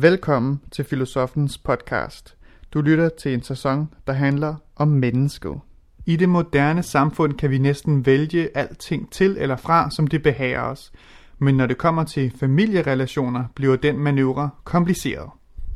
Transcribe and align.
Velkommen 0.00 0.60
til 0.70 0.84
Filosofens 0.84 1.58
podcast. 1.58 2.36
Du 2.74 2.80
lytter 2.80 3.08
til 3.08 3.34
en 3.34 3.42
sæson, 3.42 3.88
der 4.06 4.12
handler 4.12 4.54
om 4.76 4.88
mennesket. 4.88 5.60
I 6.06 6.16
det 6.16 6.28
moderne 6.28 6.82
samfund 6.82 7.32
kan 7.32 7.50
vi 7.50 7.58
næsten 7.58 8.06
vælge 8.06 8.56
alting 8.56 9.12
til 9.12 9.36
eller 9.38 9.56
fra, 9.56 9.90
som 9.90 10.06
det 10.06 10.22
behager 10.22 10.62
os. 10.62 10.92
Men 11.38 11.56
når 11.56 11.66
det 11.66 11.78
kommer 11.78 12.04
til 12.04 12.32
familierelationer, 12.40 13.44
bliver 13.54 13.76
den 13.76 13.98
manøvre 13.98 14.50
kompliceret. 14.64 15.30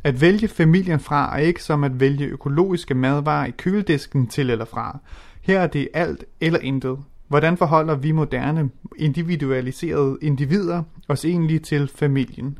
At 0.05 0.21
vælge 0.21 0.49
familien 0.49 1.01
fra 1.01 1.39
er 1.39 1.41
ikke 1.41 1.63
som 1.63 1.85
at 1.85 2.01
vælge 2.01 2.27
økologiske 2.27 2.95
madvarer 2.95 3.47
i 3.47 3.51
køledisken 3.51 4.27
til 4.27 4.51
eller 4.51 4.65
fra. 4.65 4.99
Her 5.41 5.61
er 5.61 5.67
det 5.67 5.89
alt 5.95 6.25
eller 6.41 6.59
intet. 6.59 6.99
Hvordan 7.29 7.57
forholder 7.57 7.95
vi 7.95 8.13
moderne, 8.13 8.71
individualiserede 8.99 10.19
individer 10.23 10.83
os 11.09 11.25
egentlig 11.25 11.63
til 11.63 11.91
familien? 11.95 12.59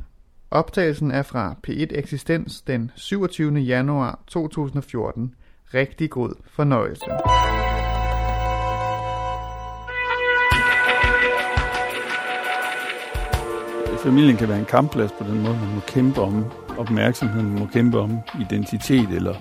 Optagelsen 0.53 1.11
er 1.11 1.21
fra 1.21 1.55
P1 1.67 1.97
Eksistens 1.97 2.61
den 2.61 2.91
27. 2.95 3.59
januar 3.59 4.19
2014. 4.27 5.33
Rigtig 5.73 6.09
god 6.09 6.33
fornøjelse. 6.45 7.05
Familien 14.03 14.37
kan 14.37 14.49
være 14.49 14.59
en 14.59 14.65
kampplads 14.65 15.11
på 15.11 15.23
den 15.23 15.41
måde, 15.41 15.55
man 15.55 15.75
må 15.75 15.81
kæmpe 15.87 16.21
om 16.21 16.45
opmærksomheden, 16.77 17.49
man 17.49 17.59
må 17.59 17.65
kæmpe 17.65 17.99
om 17.99 18.19
identitet 18.41 19.09
eller 19.09 19.35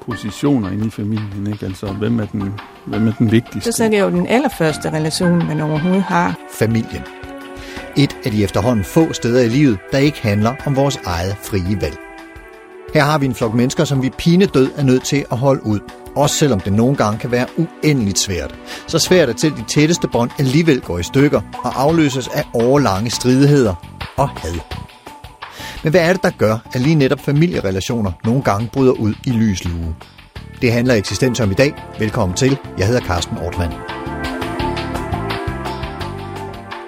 positioner 0.00 0.70
inde 0.70 0.86
i 0.86 0.90
familien. 0.90 1.46
Ikke? 1.52 1.66
Altså, 1.66 1.92
hvem 1.92 2.20
er, 2.20 2.26
den, 2.26 2.60
hvem 2.86 3.08
er 3.08 3.12
den 3.12 3.32
vigtigste? 3.32 3.72
Så 3.72 3.84
er 3.84 3.88
det 3.88 4.00
jo 4.00 4.10
den 4.10 4.26
allerførste 4.26 4.90
relation, 4.90 5.38
man 5.46 5.60
overhovedet 5.60 6.02
har. 6.02 6.38
Familien. 6.58 7.19
Et 7.96 8.16
af 8.24 8.30
de 8.30 8.44
efterhånden 8.44 8.84
få 8.84 9.12
steder 9.12 9.40
i 9.40 9.48
livet, 9.48 9.78
der 9.92 9.98
ikke 9.98 10.22
handler 10.22 10.54
om 10.66 10.76
vores 10.76 11.00
eget 11.04 11.36
frie 11.42 11.80
valg. 11.80 11.96
Her 12.94 13.04
har 13.04 13.18
vi 13.18 13.26
en 13.26 13.34
flok 13.34 13.54
mennesker, 13.54 13.84
som 13.84 14.02
vi 14.02 14.10
pinedød 14.18 14.70
er 14.76 14.82
nødt 14.82 15.04
til 15.04 15.24
at 15.30 15.38
holde 15.38 15.66
ud. 15.66 15.80
Også 16.16 16.36
selvom 16.36 16.60
det 16.60 16.72
nogle 16.72 16.96
gange 16.96 17.18
kan 17.18 17.30
være 17.30 17.46
uendeligt 17.56 18.18
svært. 18.18 18.54
Så 18.86 18.98
svært 18.98 19.28
at 19.28 19.36
til 19.36 19.50
de 19.50 19.64
tætteste 19.68 20.08
bånd 20.08 20.30
alligevel 20.38 20.80
går 20.80 20.98
i 20.98 21.02
stykker 21.02 21.40
og 21.64 21.82
afløses 21.82 22.28
af 22.28 22.44
årlange 22.54 23.10
stridigheder 23.10 23.74
og 24.16 24.28
had. 24.28 24.54
Men 25.84 25.90
hvad 25.90 26.00
er 26.00 26.12
det, 26.12 26.22
der 26.22 26.30
gør, 26.38 26.58
at 26.72 26.80
lige 26.80 26.94
netop 26.94 27.20
familierelationer 27.20 28.12
nogle 28.24 28.42
gange 28.42 28.68
bryder 28.72 28.92
ud 28.92 29.14
i 29.26 29.30
lyslue? 29.30 29.94
Det 30.62 30.72
handler 30.72 30.94
eksistens 30.94 31.40
om 31.40 31.50
i 31.50 31.54
dag. 31.54 31.74
Velkommen 31.98 32.36
til. 32.36 32.58
Jeg 32.78 32.86
hedder 32.86 33.00
Carsten 33.00 33.38
Ortmann. 33.38 33.99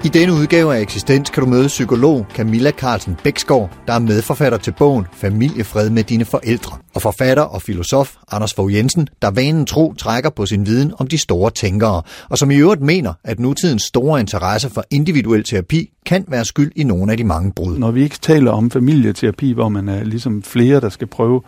I 0.05 0.09
denne 0.09 0.33
udgave 0.33 0.77
af 0.77 0.81
Eksistens 0.81 1.31
kan 1.31 1.43
du 1.43 1.49
møde 1.49 1.67
psykolog 1.67 2.27
Camilla 2.35 2.71
Carlsen 2.71 3.17
Bæksgaard, 3.25 3.79
der 3.87 3.93
er 3.93 3.99
medforfatter 3.99 4.59
til 4.59 4.75
bogen 4.79 5.07
Familiefred 5.13 5.91
med 5.91 6.05
dine 6.05 6.25
forældre, 6.25 6.77
og 6.95 7.03
forfatter 7.03 7.43
og 7.43 7.63
filosof 7.63 8.15
Anders 8.31 8.55
Fogh 8.55 8.75
Jensen, 8.75 9.09
der 9.23 9.31
vanen 9.31 9.67
tro 9.67 9.95
trækker 9.95 10.31
på 10.31 10.47
sin 10.47 10.67
viden 10.67 10.93
om 10.99 11.07
de 11.07 11.19
store 11.19 11.51
tænkere, 11.51 12.03
og 12.29 12.39
som 12.39 12.51
i 12.51 12.57
øvrigt 12.57 12.81
mener, 12.81 13.13
at 13.25 13.41
nutidens 13.41 13.83
store 13.83 14.21
interesse 14.21 14.71
for 14.71 14.85
individuel 14.91 15.45
terapi 15.45 15.91
kan 16.07 16.25
være 16.29 16.45
skyld 16.45 16.73
i 16.77 16.85
nogle 16.85 17.13
af 17.13 17.19
de 17.19 17.25
mange 17.25 17.53
brud. 17.53 17.79
Når 17.79 17.91
vi 17.91 18.03
ikke 18.03 18.19
taler 18.19 18.51
om 18.51 18.71
familieterapi, 18.71 19.53
hvor 19.53 19.69
man 19.69 19.89
er 19.89 20.05
ligesom 20.05 20.43
flere, 20.43 20.81
der 20.81 20.89
skal 20.89 21.07
prøve 21.07 21.41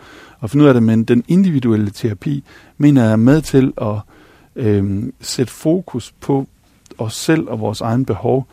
at 0.43 0.51
finde 0.51 0.63
ud 0.63 0.69
af 0.69 0.75
det, 0.75 0.83
men 0.83 1.05
den 1.05 1.25
individuelle 1.29 1.91
terapi, 1.91 2.45
mener 2.79 3.03
jeg 3.03 3.13
er 3.13 3.17
med 3.17 3.43
til 3.43 3.73
at 3.81 3.97
øh, 4.57 5.03
sætte 5.21 5.53
fokus 5.53 6.15
på 6.21 6.47
os 6.99 7.15
selv 7.15 7.49
og 7.49 7.61
vores 7.61 7.81
egen 7.81 8.05
behov. 8.05 8.47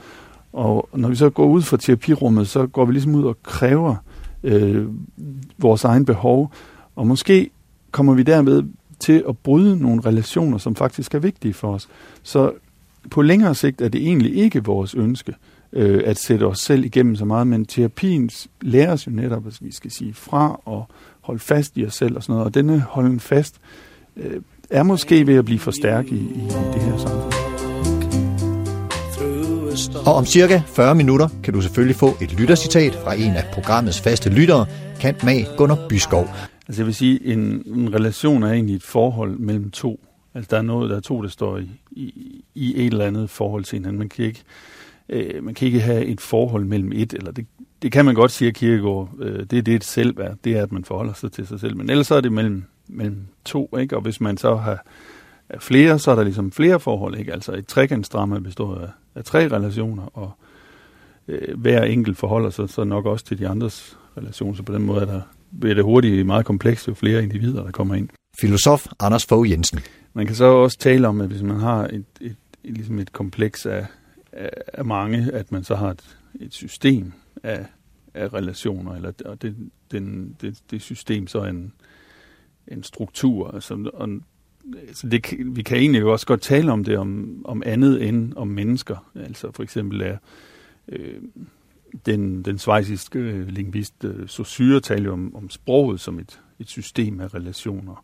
Og 0.53 0.89
når 0.93 1.09
vi 1.09 1.15
så 1.15 1.29
går 1.29 1.45
ud 1.45 1.61
fra 1.61 1.77
terapirummet, 1.77 2.47
så 2.47 2.67
går 2.67 2.85
vi 2.85 2.93
ligesom 2.93 3.15
ud 3.15 3.23
og 3.23 3.37
kræver 3.43 3.95
øh, 4.43 4.87
vores 5.57 5.83
egen 5.83 6.05
behov. 6.05 6.51
Og 6.95 7.07
måske 7.07 7.49
kommer 7.91 8.13
vi 8.13 8.23
derved 8.23 8.63
til 8.99 9.23
at 9.29 9.37
bryde 9.37 9.77
nogle 9.77 10.01
relationer, 10.01 10.57
som 10.57 10.75
faktisk 10.75 11.15
er 11.15 11.19
vigtige 11.19 11.53
for 11.53 11.73
os. 11.73 11.89
Så 12.23 12.51
på 13.11 13.21
længere 13.21 13.55
sigt 13.55 13.81
er 13.81 13.89
det 13.89 14.01
egentlig 14.01 14.35
ikke 14.35 14.63
vores 14.63 14.95
ønske 14.95 15.33
øh, 15.73 16.01
at 16.05 16.17
sætte 16.17 16.43
os 16.43 16.59
selv 16.59 16.85
igennem 16.85 17.15
så 17.15 17.25
meget, 17.25 17.47
men 17.47 17.65
terapien 17.65 18.29
lærer 18.61 18.93
os 18.93 19.07
jo 19.07 19.11
netop, 19.11 19.47
at 19.47 19.57
vi 19.61 19.73
skal 19.73 19.91
sige 19.91 20.13
fra 20.13 20.59
og 20.65 20.87
holde 21.21 21.39
fast 21.39 21.77
i 21.77 21.85
os 21.85 21.93
selv 21.93 22.15
og 22.15 22.23
sådan 22.23 22.33
noget. 22.33 22.45
Og 22.45 22.53
denne 22.53 22.79
holden 22.79 23.19
fast 23.19 23.55
øh, 24.17 24.41
er 24.69 24.83
måske 24.83 25.27
ved 25.27 25.35
at 25.35 25.45
blive 25.45 25.59
for 25.59 25.71
stærk 25.71 26.07
i, 26.07 26.15
i 26.15 26.47
det 26.73 26.81
her 26.81 26.97
samfund. 26.97 27.40
Og 29.89 30.13
om 30.13 30.25
cirka 30.25 30.61
40 30.67 30.95
minutter 30.95 31.27
kan 31.43 31.53
du 31.53 31.61
selvfølgelig 31.61 31.95
få 31.95 32.09
et 32.21 32.39
lyttercitat 32.39 32.93
fra 33.03 33.13
en 33.13 33.35
af 33.35 33.43
programmets 33.53 34.01
faste 34.01 34.29
lyttere, 34.29 34.65
Kant 34.99 35.23
Mag 35.23 35.47
Gunnar 35.57 35.87
Byskov. 35.89 36.27
Altså 36.67 36.81
jeg 36.81 36.85
vil 36.85 36.95
sige, 36.95 37.25
en, 37.25 37.39
en 37.65 37.93
relation 37.93 38.43
er 38.43 38.51
egentlig 38.51 38.75
et 38.75 38.83
forhold 38.83 39.37
mellem 39.37 39.71
to. 39.71 39.99
Altså 40.33 40.47
der 40.51 40.57
er 40.57 40.61
noget, 40.61 40.89
der 40.89 40.95
er 40.95 40.99
to, 40.99 41.21
der 41.21 41.29
står 41.29 41.57
i, 41.57 41.69
i, 41.91 42.43
i 42.55 42.85
et 42.85 42.93
eller 42.93 43.05
andet 43.05 43.29
forhold 43.29 43.63
til 43.63 43.75
hinanden. 43.75 43.99
Man 43.99 44.09
kan 44.09 44.25
ikke, 44.25 44.43
øh, 45.09 45.43
man 45.43 45.53
kan 45.53 45.65
ikke 45.65 45.79
have 45.79 46.05
et 46.05 46.21
forhold 46.21 46.65
mellem 46.65 46.91
et, 46.91 47.13
eller 47.13 47.31
det, 47.31 47.45
det 47.81 47.91
kan 47.91 48.05
man 48.05 48.15
godt 48.15 48.31
sige, 48.31 48.47
at 48.47 48.55
Kierkegaard, 48.55 49.09
øh, 49.19 49.39
det 49.39 49.57
er 49.57 49.61
det, 49.61 49.75
et 49.75 49.83
selv 49.83 50.19
er. 50.19 50.33
Det 50.43 50.57
er, 50.57 50.63
at 50.63 50.71
man 50.71 50.85
forholder 50.85 51.13
sig 51.13 51.31
til 51.31 51.47
sig 51.47 51.59
selv. 51.59 51.77
Men 51.77 51.89
ellers 51.89 52.07
så 52.07 52.15
er 52.15 52.21
det 52.21 52.31
mellem, 52.31 52.63
mellem 52.87 53.27
to, 53.45 53.77
ikke? 53.77 53.95
Og 53.95 54.01
hvis 54.01 54.21
man 54.21 54.37
så 54.37 54.55
har 54.55 54.85
flere, 55.59 55.99
så 55.99 56.11
er 56.11 56.15
der 56.15 56.23
ligesom 56.23 56.51
flere 56.51 56.79
forhold, 56.79 57.17
ikke? 57.19 57.33
Altså 57.33 57.53
et 57.53 57.67
trekantsdrama 57.67 58.39
består 58.39 58.75
af, 58.75 58.89
af 59.15 59.23
tre 59.23 59.47
relationer, 59.47 60.17
og 60.17 60.31
øh, 61.27 61.59
hver 61.59 61.83
enkelt 61.83 62.17
forholder 62.17 62.49
sig 62.49 62.69
så 62.69 62.83
nok 62.83 63.05
også 63.05 63.25
til 63.25 63.39
de 63.39 63.47
andres 63.47 63.97
relationer, 64.17 64.55
så 64.55 64.63
på 64.63 64.73
den 64.73 64.83
måde 64.83 65.01
er 65.01 65.05
der, 65.05 65.21
bliver 65.59 65.75
det 65.75 65.83
hurtigt 65.83 66.25
meget 66.25 66.45
komplekst, 66.45 66.87
jo 66.87 66.93
flere 66.93 67.23
individer, 67.23 67.63
der 67.63 67.71
kommer 67.71 67.95
ind. 67.95 68.09
Filosof 68.41 68.87
Anders 68.99 69.25
Fogh 69.25 69.51
Jensen. 69.51 69.79
Man 70.13 70.25
kan 70.25 70.35
så 70.35 70.45
også 70.45 70.77
tale 70.77 71.07
om, 71.07 71.21
at 71.21 71.27
hvis 71.27 71.41
man 71.41 71.59
har 71.59 71.83
et, 71.85 72.05
et, 72.21 72.35
et, 72.63 72.73
ligesom 72.73 72.99
et 72.99 73.13
kompleks 73.13 73.65
af, 73.65 73.85
af, 74.31 74.49
af 74.73 74.85
mange, 74.85 75.31
at 75.33 75.51
man 75.51 75.63
så 75.63 75.75
har 75.75 75.89
et, 75.89 76.17
et 76.39 76.53
system 76.53 77.13
af, 77.43 77.65
af 78.13 78.33
relationer, 78.33 78.95
eller 78.95 79.11
og 79.25 79.41
det, 79.41 79.55
den, 79.91 80.35
det, 80.41 80.59
det 80.71 80.81
system 80.81 81.27
så 81.27 81.39
er 81.39 81.47
en, 81.47 81.73
en 82.67 82.83
struktur, 82.83 83.51
altså, 83.51 83.91
og 83.93 84.09
altså 84.87 85.07
det, 85.07 85.25
vi 85.55 85.61
kan 85.61 85.77
egentlig 85.77 86.01
jo 86.01 86.11
også 86.11 86.25
godt 86.25 86.41
tale 86.41 86.71
om 86.71 86.83
det 86.83 86.97
om, 86.97 87.41
om 87.45 87.63
andet 87.65 88.07
end 88.07 88.33
om 88.35 88.47
mennesker. 88.47 89.11
Altså 89.15 89.51
for 89.51 89.63
eksempel 89.63 90.01
er 90.01 90.17
øh, 90.87 91.21
den, 92.05 92.41
den 92.41 92.57
svejsiske 92.57 93.19
øh, 93.19 93.47
lingvist 93.47 94.03
øh, 94.03 94.29
Saussure 94.29 94.79
taler 94.79 95.05
jo 95.05 95.13
om, 95.13 95.35
om 95.35 95.49
sproget 95.49 95.99
som 95.99 96.19
et, 96.19 96.41
et 96.59 96.69
system 96.69 97.19
af 97.19 97.33
relationer. 97.33 98.03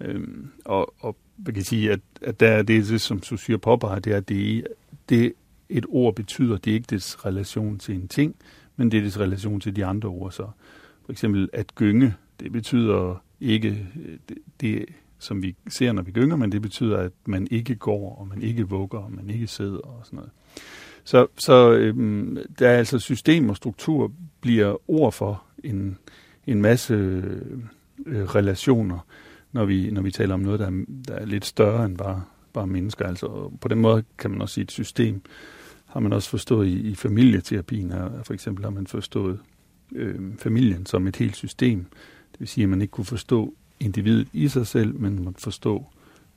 Øh, 0.00 0.20
og, 0.64 0.94
og 1.00 1.16
man 1.46 1.54
kan 1.54 1.64
sige, 1.64 1.92
at, 1.92 2.00
at 2.22 2.40
der 2.40 2.48
er 2.48 2.62
det, 2.62 2.88
det 2.88 3.00
som 3.00 3.22
Saussure 3.22 3.58
påpeger, 3.58 3.98
det 3.98 4.12
er, 4.12 4.16
at 4.16 4.28
det, 4.28 4.66
det 5.08 5.32
et 5.68 5.86
ord 5.88 6.14
betyder, 6.14 6.56
det 6.56 6.70
er 6.70 6.74
ikke 6.74 6.86
dets 6.90 7.26
relation 7.26 7.78
til 7.78 7.94
en 7.94 8.08
ting, 8.08 8.36
men 8.76 8.90
det 8.90 8.98
er 8.98 9.02
dets 9.02 9.18
relation 9.18 9.60
til 9.60 9.76
de 9.76 9.84
andre 9.84 10.08
ord. 10.08 10.32
Så 10.32 10.48
for 11.04 11.12
eksempel 11.12 11.48
at 11.52 11.74
gynge, 11.74 12.14
det 12.40 12.52
betyder 12.52 13.22
ikke, 13.40 13.86
øh, 14.06 14.18
det, 14.28 14.38
det 14.60 14.84
som 15.18 15.42
vi 15.42 15.56
ser, 15.68 15.92
når 15.92 16.02
vi 16.02 16.10
gynger, 16.10 16.36
men 16.36 16.52
det 16.52 16.62
betyder, 16.62 16.98
at 16.98 17.12
man 17.26 17.48
ikke 17.50 17.74
går, 17.74 18.18
og 18.18 18.28
man 18.28 18.42
ikke 18.42 18.68
vugger, 18.68 18.98
og 18.98 19.12
man 19.12 19.30
ikke 19.30 19.46
sidder 19.46 19.78
og 19.78 20.00
sådan 20.04 20.16
noget. 20.16 20.30
Så, 21.04 21.26
så 21.38 21.72
øhm, 21.72 22.38
der 22.58 22.68
er 22.68 22.78
altså 22.78 22.98
system 22.98 23.48
og 23.48 23.56
struktur 23.56 24.12
bliver 24.40 24.90
ord 24.90 25.12
for 25.12 25.42
en, 25.64 25.98
en 26.46 26.62
masse 26.62 26.94
øh, 28.06 28.24
relationer, 28.24 28.98
når 29.52 29.64
vi, 29.64 29.90
når 29.90 30.02
vi 30.02 30.10
taler 30.10 30.34
om 30.34 30.40
noget, 30.40 30.60
der 30.60 30.66
er, 30.66 30.84
der 31.08 31.14
er 31.14 31.26
lidt 31.26 31.44
større 31.44 31.84
end 31.84 31.98
bare, 31.98 32.22
bare 32.52 32.66
mennesker. 32.66 33.06
Altså, 33.06 33.52
på 33.60 33.68
den 33.68 33.78
måde 33.78 34.04
kan 34.18 34.30
man 34.30 34.42
også 34.42 34.54
sige, 34.54 34.62
et 34.62 34.70
system 34.70 35.22
har 35.86 36.00
man 36.00 36.12
også 36.12 36.30
forstået 36.30 36.66
i, 36.66 36.80
i 36.80 36.94
familieterapien. 36.94 37.92
Her. 37.92 38.22
For 38.22 38.34
eksempel 38.34 38.64
har 38.64 38.70
man 38.70 38.86
forstået 38.86 39.38
øh, 39.94 40.36
familien 40.38 40.86
som 40.86 41.06
et 41.06 41.16
helt 41.16 41.36
system. 41.36 41.86
Det 42.32 42.40
vil 42.40 42.48
sige, 42.48 42.62
at 42.62 42.68
man 42.68 42.82
ikke 42.82 42.92
kunne 42.92 43.04
forstå 43.04 43.54
individet 43.80 44.28
i 44.32 44.48
sig 44.48 44.66
selv, 44.66 44.94
men 44.94 45.24
måtte 45.24 45.40
forstå 45.40 45.86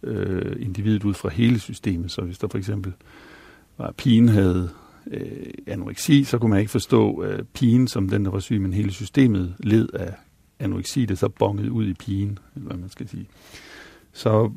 øh, 0.03 0.55
individet 0.59 1.03
ud 1.03 1.13
fra 1.13 1.29
hele 1.29 1.59
systemet. 1.59 2.11
Så 2.11 2.21
hvis 2.21 2.37
der 2.37 2.47
for 2.47 2.57
eksempel 2.57 2.93
var 3.77 3.91
pigen 3.91 4.29
havde 4.29 4.69
øh, 5.07 5.53
anoreksi, 5.67 6.23
så 6.23 6.37
kunne 6.37 6.49
man 6.49 6.59
ikke 6.59 6.71
forstå 6.71 7.23
øh, 7.23 7.43
pigen 7.43 7.87
som 7.87 8.09
den, 8.09 8.25
der 8.25 8.31
var 8.31 8.39
syg, 8.39 8.61
men 8.61 8.73
hele 8.73 8.91
systemet 8.91 9.55
led 9.59 9.89
af 9.93 10.13
anoreksi, 10.59 11.05
det 11.05 11.17
så 11.17 11.29
bongede 11.29 11.71
ud 11.71 11.87
i 11.87 11.93
pigen, 11.93 12.39
eller 12.55 12.67
hvad 12.67 12.77
man 12.77 12.89
skal 12.89 13.07
sige. 13.07 13.27
Så 14.13 14.51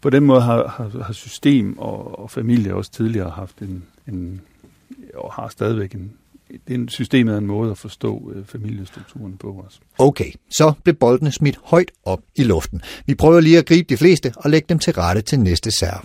på 0.00 0.10
den 0.10 0.24
måde 0.24 0.40
har, 0.40 0.68
har, 0.68 1.02
har 1.02 1.12
system 1.12 1.78
og, 1.78 2.18
og 2.18 2.30
familie 2.30 2.74
også 2.74 2.90
tidligere 2.90 3.30
haft 3.30 3.62
en, 3.62 3.84
en 4.08 4.40
og 5.14 5.32
har 5.32 5.48
stadigvæk 5.48 5.94
en, 5.94 6.12
det 6.68 6.92
systemet 6.92 7.34
er 7.34 7.38
en 7.38 7.46
måde 7.46 7.70
at 7.70 7.78
forstå 7.78 8.32
øh, 8.34 8.44
familiestrukturen 8.46 9.36
på 9.36 9.64
os. 9.66 9.80
Okay, 9.98 10.32
så 10.50 10.72
blev 10.84 10.94
boldene 10.94 11.32
smidt 11.32 11.58
højt 11.64 11.90
op 12.04 12.20
i 12.36 12.42
luften. 12.42 12.80
Vi 13.06 13.14
prøver 13.14 13.40
lige 13.40 13.58
at 13.58 13.66
gribe 13.66 13.86
de 13.88 13.96
fleste 13.96 14.32
og 14.36 14.50
lægge 14.50 14.66
dem 14.68 14.78
til 14.78 14.92
rette 14.92 15.22
til 15.22 15.40
næste 15.40 15.70
serve. 15.70 16.00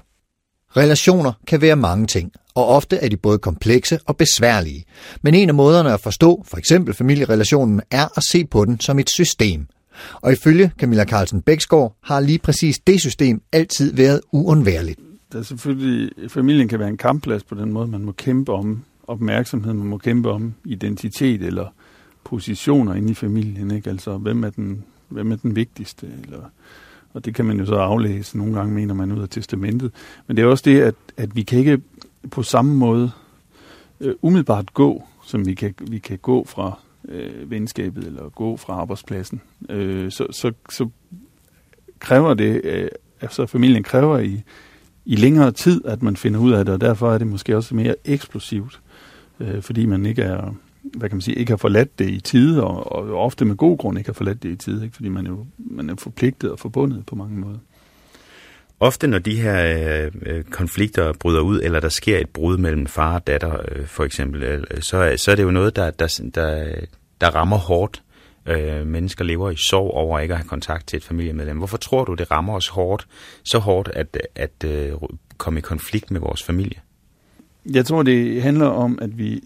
Relationer 0.77 1.31
kan 1.47 1.62
være 1.62 1.75
mange 1.75 2.07
ting, 2.07 2.31
og 2.56 2.68
ofte 2.68 2.95
er 2.95 3.09
de 3.09 3.18
både 3.18 3.38
komplekse 3.38 4.00
og 4.06 4.18
besværlige. 4.18 4.86
Men 5.21 5.33
en 5.33 5.50
af 5.50 5.56
måderne 5.56 5.94
at 5.94 6.00
forstå 6.00 6.44
for 6.47 6.57
eksempel 6.57 6.94
familierelationen 6.94 7.81
er 7.91 8.18
at 8.18 8.24
se 8.31 8.45
på 8.45 8.65
den 8.65 8.80
som 8.80 9.00
et 9.00 9.09
system. 9.09 9.68
Og 10.21 10.31
ifølge 10.31 10.71
Camilla 10.77 11.06
Carlsen 11.06 11.41
Bæksgaard 11.41 11.95
har 12.03 12.19
lige 12.19 12.39
præcis 12.39 12.80
det 12.80 13.00
system 13.00 13.41
altid 13.51 13.94
været 13.94 14.21
uundværligt. 14.31 15.00
Der 15.31 15.39
er 15.39 15.44
selvfølgelig, 15.44 16.12
familien 16.31 16.68
kan 16.68 16.80
være 16.80 16.89
en 16.89 16.97
kampplads 16.97 17.44
på 17.44 17.56
den 17.56 17.74
måde, 17.74 17.88
man 17.88 18.01
må 18.01 18.12
kæmpe 18.12 18.51
om 18.51 18.83
opmærksomhed, 19.10 19.74
man 19.74 19.88
må 19.88 19.98
kæmpe 19.98 20.32
om 20.32 20.54
identitet 20.66 21.42
eller 21.42 21.68
positioner 22.24 22.94
inde 22.94 23.12
i 23.12 23.14
familien. 23.14 23.72
Ikke? 23.72 23.90
Altså, 23.90 24.18
hvem 24.18 24.44
er 24.44 24.50
den, 24.50 24.84
hvem 25.08 25.32
er 25.32 25.36
den 25.36 25.56
vigtigste? 25.56 26.08
Eller, 26.24 26.42
og 27.14 27.26
det 27.26 27.36
kan 27.36 27.46
man 27.46 27.60
jo 27.60 27.66
så 27.66 27.76
aflæse. 27.76 28.38
Nogle 28.38 28.54
gange 28.54 28.74
mener 28.74 28.94
man 28.94 29.12
ud 29.12 29.22
af 29.22 29.30
testamentet. 29.30 29.92
Men 30.28 30.38
det 30.38 30.44
er 30.44 30.48
også 30.48 30.64
det, 30.66 30.82
at, 30.82 30.96
at 31.18 31.36
vi 31.36 31.42
kan 31.42 31.60
ikke 31.60 31.82
på 32.32 32.44
samme 32.44 32.76
måde 32.76 33.12
øh, 34.00 34.16
umiddelbart 34.22 34.74
gå, 34.74 35.04
som 35.26 35.46
vi 35.46 35.54
kan, 35.54 35.74
vi 35.82 36.00
kan 36.00 36.18
gå 36.18 36.46
fra 36.46 36.80
øh, 37.08 37.52
venskabet 37.52 38.04
eller 38.04 38.30
gå 38.30 38.58
fra 38.58 38.74
arbejdspladsen. 38.74 39.42
Øh, 39.70 40.12
så, 40.12 40.28
så, 40.32 40.52
så 40.70 40.90
kræver 42.00 42.34
det, 42.34 42.62
øh, 42.64 42.88
altså 43.22 43.46
familien 43.46 43.84
kræver 43.84 44.20
i, 44.20 44.44
i 45.06 45.16
længere 45.16 45.52
tid, 45.52 45.86
at 45.86 46.04
man 46.04 46.16
finder 46.16 46.40
ud 46.40 46.52
af 46.52 46.66
det, 46.66 46.74
og 46.74 46.82
derfor 46.82 47.14
er 47.14 47.18
det 47.18 47.28
måske 47.28 47.58
også 47.58 47.76
mere 47.76 47.96
eksplosivt, 48.06 48.82
øh, 49.39 49.62
fordi 49.62 49.86
man 49.86 50.06
ikke 50.06 50.21
er 50.21 50.53
hvad 50.81 51.09
kan 51.09 51.15
man 51.15 51.21
sige, 51.21 51.36
ikke 51.36 51.51
har 51.51 51.57
forladt 51.57 52.00
det 52.00 52.09
i 52.09 52.19
tide, 52.19 52.63
og, 52.63 52.91
og 52.91 53.24
ofte 53.25 53.45
med 53.45 53.56
god 53.56 53.77
grund 53.77 53.97
ikke 53.97 54.07
har 54.07 54.13
forladt 54.13 54.44
det 54.44 54.50
i 54.50 54.56
tide, 54.56 54.83
ikke? 54.83 54.95
fordi 54.95 55.09
man 55.09 55.27
jo 55.27 55.45
man 55.57 55.89
er 55.89 55.95
forpligtet 55.97 56.51
og 56.51 56.59
forbundet 56.59 57.06
på 57.06 57.15
mange 57.15 57.38
måder. 57.38 57.57
Ofte 58.80 59.07
når 59.07 59.19
de 59.19 59.41
her 59.41 60.09
øh, 60.21 60.44
konflikter 60.44 61.13
bryder 61.13 61.41
ud, 61.41 61.62
eller 61.63 61.80
der 61.80 61.89
sker 61.89 62.18
et 62.18 62.30
brud 62.30 62.57
mellem 62.57 62.88
far 62.88 63.15
og 63.15 63.27
datter 63.27 63.57
øh, 63.71 63.86
for 63.86 64.03
eksempel, 64.03 64.44
øh, 64.44 64.63
så, 64.80 65.13
så 65.18 65.31
er 65.31 65.36
det 65.36 65.44
jo 65.44 65.51
noget, 65.51 65.75
der, 65.75 65.91
der, 65.91 66.21
der, 66.36 66.75
der 67.21 67.36
rammer 67.36 67.57
hårdt. 67.57 68.03
Øh, 68.45 68.88
mennesker 68.88 69.25
lever 69.25 69.51
i 69.51 69.56
sorg 69.56 69.91
over 69.91 70.19
ikke 70.19 70.33
at 70.33 70.38
have 70.38 70.47
kontakt 70.47 70.88
til 70.88 70.97
et 70.97 71.03
familiemedlem. 71.03 71.57
Hvorfor 71.57 71.77
tror 71.77 72.06
du, 72.06 72.13
det 72.13 72.31
rammer 72.31 72.56
os 72.56 72.68
hårdt, 72.68 73.07
så 73.44 73.59
hårdt, 73.59 73.89
at, 73.94 74.18
at 74.36 74.63
øh, 74.65 74.91
komme 75.38 75.59
i 75.59 75.62
konflikt 75.62 76.12
med 76.12 76.19
vores 76.19 76.44
familie? 76.44 76.80
Jeg 77.66 77.86
tror, 77.86 78.04
det 78.04 78.42
handler 78.42 78.66
om, 78.66 79.00
at 79.02 79.18
vi 79.18 79.44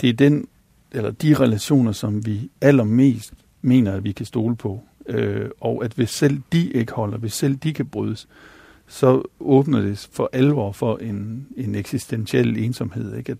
det 0.00 0.08
er 0.08 0.12
den 0.12 0.48
eller 0.92 1.10
de 1.10 1.34
relationer, 1.34 1.92
som 1.92 2.26
vi 2.26 2.50
allermest 2.60 3.32
mener, 3.62 3.92
at 3.92 4.04
vi 4.04 4.12
kan 4.12 4.26
stole 4.26 4.56
på. 4.56 4.82
Øh, 5.08 5.50
og 5.60 5.84
at 5.84 5.92
hvis 5.92 6.10
selv 6.10 6.40
de 6.52 6.70
ikke 6.70 6.92
holder, 6.92 7.18
hvis 7.18 7.32
selv 7.32 7.56
de 7.56 7.72
kan 7.72 7.86
brydes, 7.86 8.28
så 8.86 9.22
åbner 9.40 9.80
det 9.80 10.08
for 10.12 10.30
alvor 10.32 10.72
for 10.72 10.96
en, 10.96 11.46
en 11.56 11.74
eksistentiel 11.74 12.64
ensomhed. 12.64 13.16
Ikke? 13.16 13.32
At, 13.32 13.38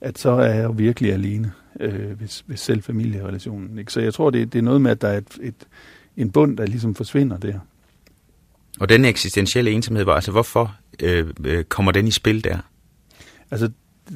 at 0.00 0.18
så 0.18 0.30
er 0.30 0.54
jeg 0.54 0.78
virkelig 0.78 1.12
alene, 1.12 1.52
øh, 1.80 2.10
hvis, 2.10 2.44
hvis 2.46 2.60
selv 2.60 2.82
familierelationen. 2.82 3.78
Ikke? 3.78 3.92
Så 3.92 4.00
jeg 4.00 4.14
tror, 4.14 4.30
det, 4.30 4.52
det 4.52 4.58
er 4.58 4.62
noget 4.62 4.80
med, 4.80 4.90
at 4.90 5.00
der 5.00 5.08
er 5.08 5.18
et, 5.18 5.38
et, 5.42 5.54
en 6.16 6.30
bund, 6.30 6.56
der 6.56 6.66
ligesom 6.66 6.94
forsvinder 6.94 7.36
der. 7.36 7.58
Og 8.80 8.88
den 8.88 9.04
eksistentielle 9.04 9.70
ensomhed, 9.70 10.08
altså 10.08 10.30
hvorfor 10.30 10.76
øh, 11.02 11.26
øh, 11.44 11.64
kommer 11.64 11.92
den 11.92 12.06
i 12.08 12.10
spil 12.10 12.44
der? 12.44 12.58
Altså, 13.50 13.70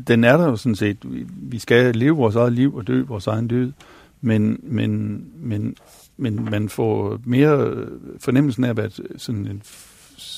den 0.06 0.25
er 0.25 0.36
der 0.36 0.44
jo 0.44 0.56
sådan 0.56 0.76
set. 0.76 0.98
Vi 1.28 1.58
skal 1.58 1.94
leve 1.94 2.16
vores 2.16 2.36
eget 2.36 2.52
liv 2.52 2.75
og 2.75 2.86
dø 2.86 3.02
vores 3.02 3.26
egen 3.26 3.48
død, 3.48 3.72
men, 4.20 4.60
men, 4.62 5.25
men, 5.36 5.76
men 6.16 6.44
man 6.50 6.69
får 6.69 7.20
mere 7.25 7.86
fornemmelsen 8.20 8.64
af 8.64 8.69
at 8.69 8.76
være 8.76 8.90
sådan 9.16 9.46
en 9.46 9.62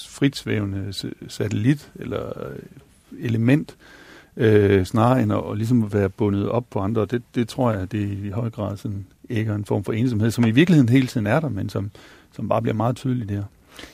fritsvævende 0.08 0.92
satellit 1.28 1.92
eller 1.94 2.48
øh, 2.50 2.58
element, 3.18 3.76
øh, 4.36 4.84
snarere 4.84 5.22
end 5.22 5.32
at, 5.32 5.38
ligesom 5.38 5.52
at 5.52 5.58
ligesom 5.58 5.92
være 5.92 6.08
bundet 6.08 6.48
op 6.48 6.70
på 6.70 6.78
andre. 6.78 7.06
Det, 7.06 7.22
det 7.34 7.48
tror 7.48 7.72
jeg, 7.72 7.92
det 7.92 8.02
er 8.02 8.26
i 8.26 8.30
høj 8.30 8.50
grad 8.50 8.76
sådan, 8.76 9.06
ikke 9.28 9.52
en 9.52 9.64
form 9.64 9.84
for 9.84 9.92
ensomhed, 9.92 10.30
som 10.30 10.44
i 10.44 10.50
virkeligheden 10.50 10.88
hele 10.88 11.06
tiden 11.06 11.26
er 11.26 11.40
der, 11.40 11.48
men 11.48 11.68
som, 11.68 11.90
som 12.32 12.48
bare 12.48 12.62
bliver 12.62 12.74
meget 12.74 12.96
tydelig 12.96 13.28
der. 13.28 13.42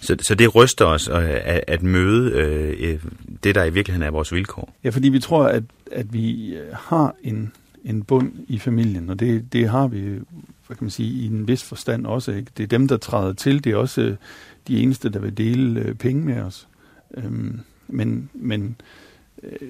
Så, 0.00 0.17
så 0.20 0.34
det 0.34 0.55
ryster 0.55 0.84
os 0.84 1.08
øh, 1.08 1.31
at, 1.31 1.64
at 1.67 1.82
møde 1.82 2.31
øh, 2.31 2.90
øh, 2.90 3.00
det, 3.44 3.55
der 3.55 3.64
i 3.64 3.70
virkeligheden 3.70 4.06
er 4.06 4.11
vores 4.11 4.32
vilkår? 4.32 4.75
Ja, 4.84 4.90
fordi 4.90 5.08
vi 5.08 5.20
tror, 5.20 5.44
at, 5.44 5.62
at 5.93 6.12
vi 6.12 6.55
øh, 6.55 6.67
har 6.73 7.14
en, 7.23 7.52
en 7.84 8.02
bund 8.02 8.32
i 8.49 8.58
familien, 8.58 9.11
og 9.11 9.20
det, 9.20 9.52
det 9.52 9.69
har 9.69 9.87
vi, 9.87 10.00
hvad 10.67 10.76
kan 10.76 10.84
man 10.84 10.90
sige, 10.90 11.23
i 11.23 11.26
en 11.26 11.49
vis 11.49 11.62
forstand 11.62 12.06
også. 12.06 12.32
Ikke? 12.32 12.50
Det 12.56 12.62
er 12.62 12.67
dem, 12.67 12.88
der 12.88 12.96
træder 12.96 13.32
til. 13.32 13.64
Det 13.64 13.73
er 13.73 13.76
også 13.76 14.17
de 14.69 14.82
eneste, 14.82 15.08
der 15.08 15.19
vil 15.19 15.37
dele 15.37 15.94
penge 15.94 16.25
med 16.25 16.40
os. 16.40 16.69
Øhm, 17.14 17.61
men, 17.88 18.31
men, 18.35 18.76
øh, 19.43 19.69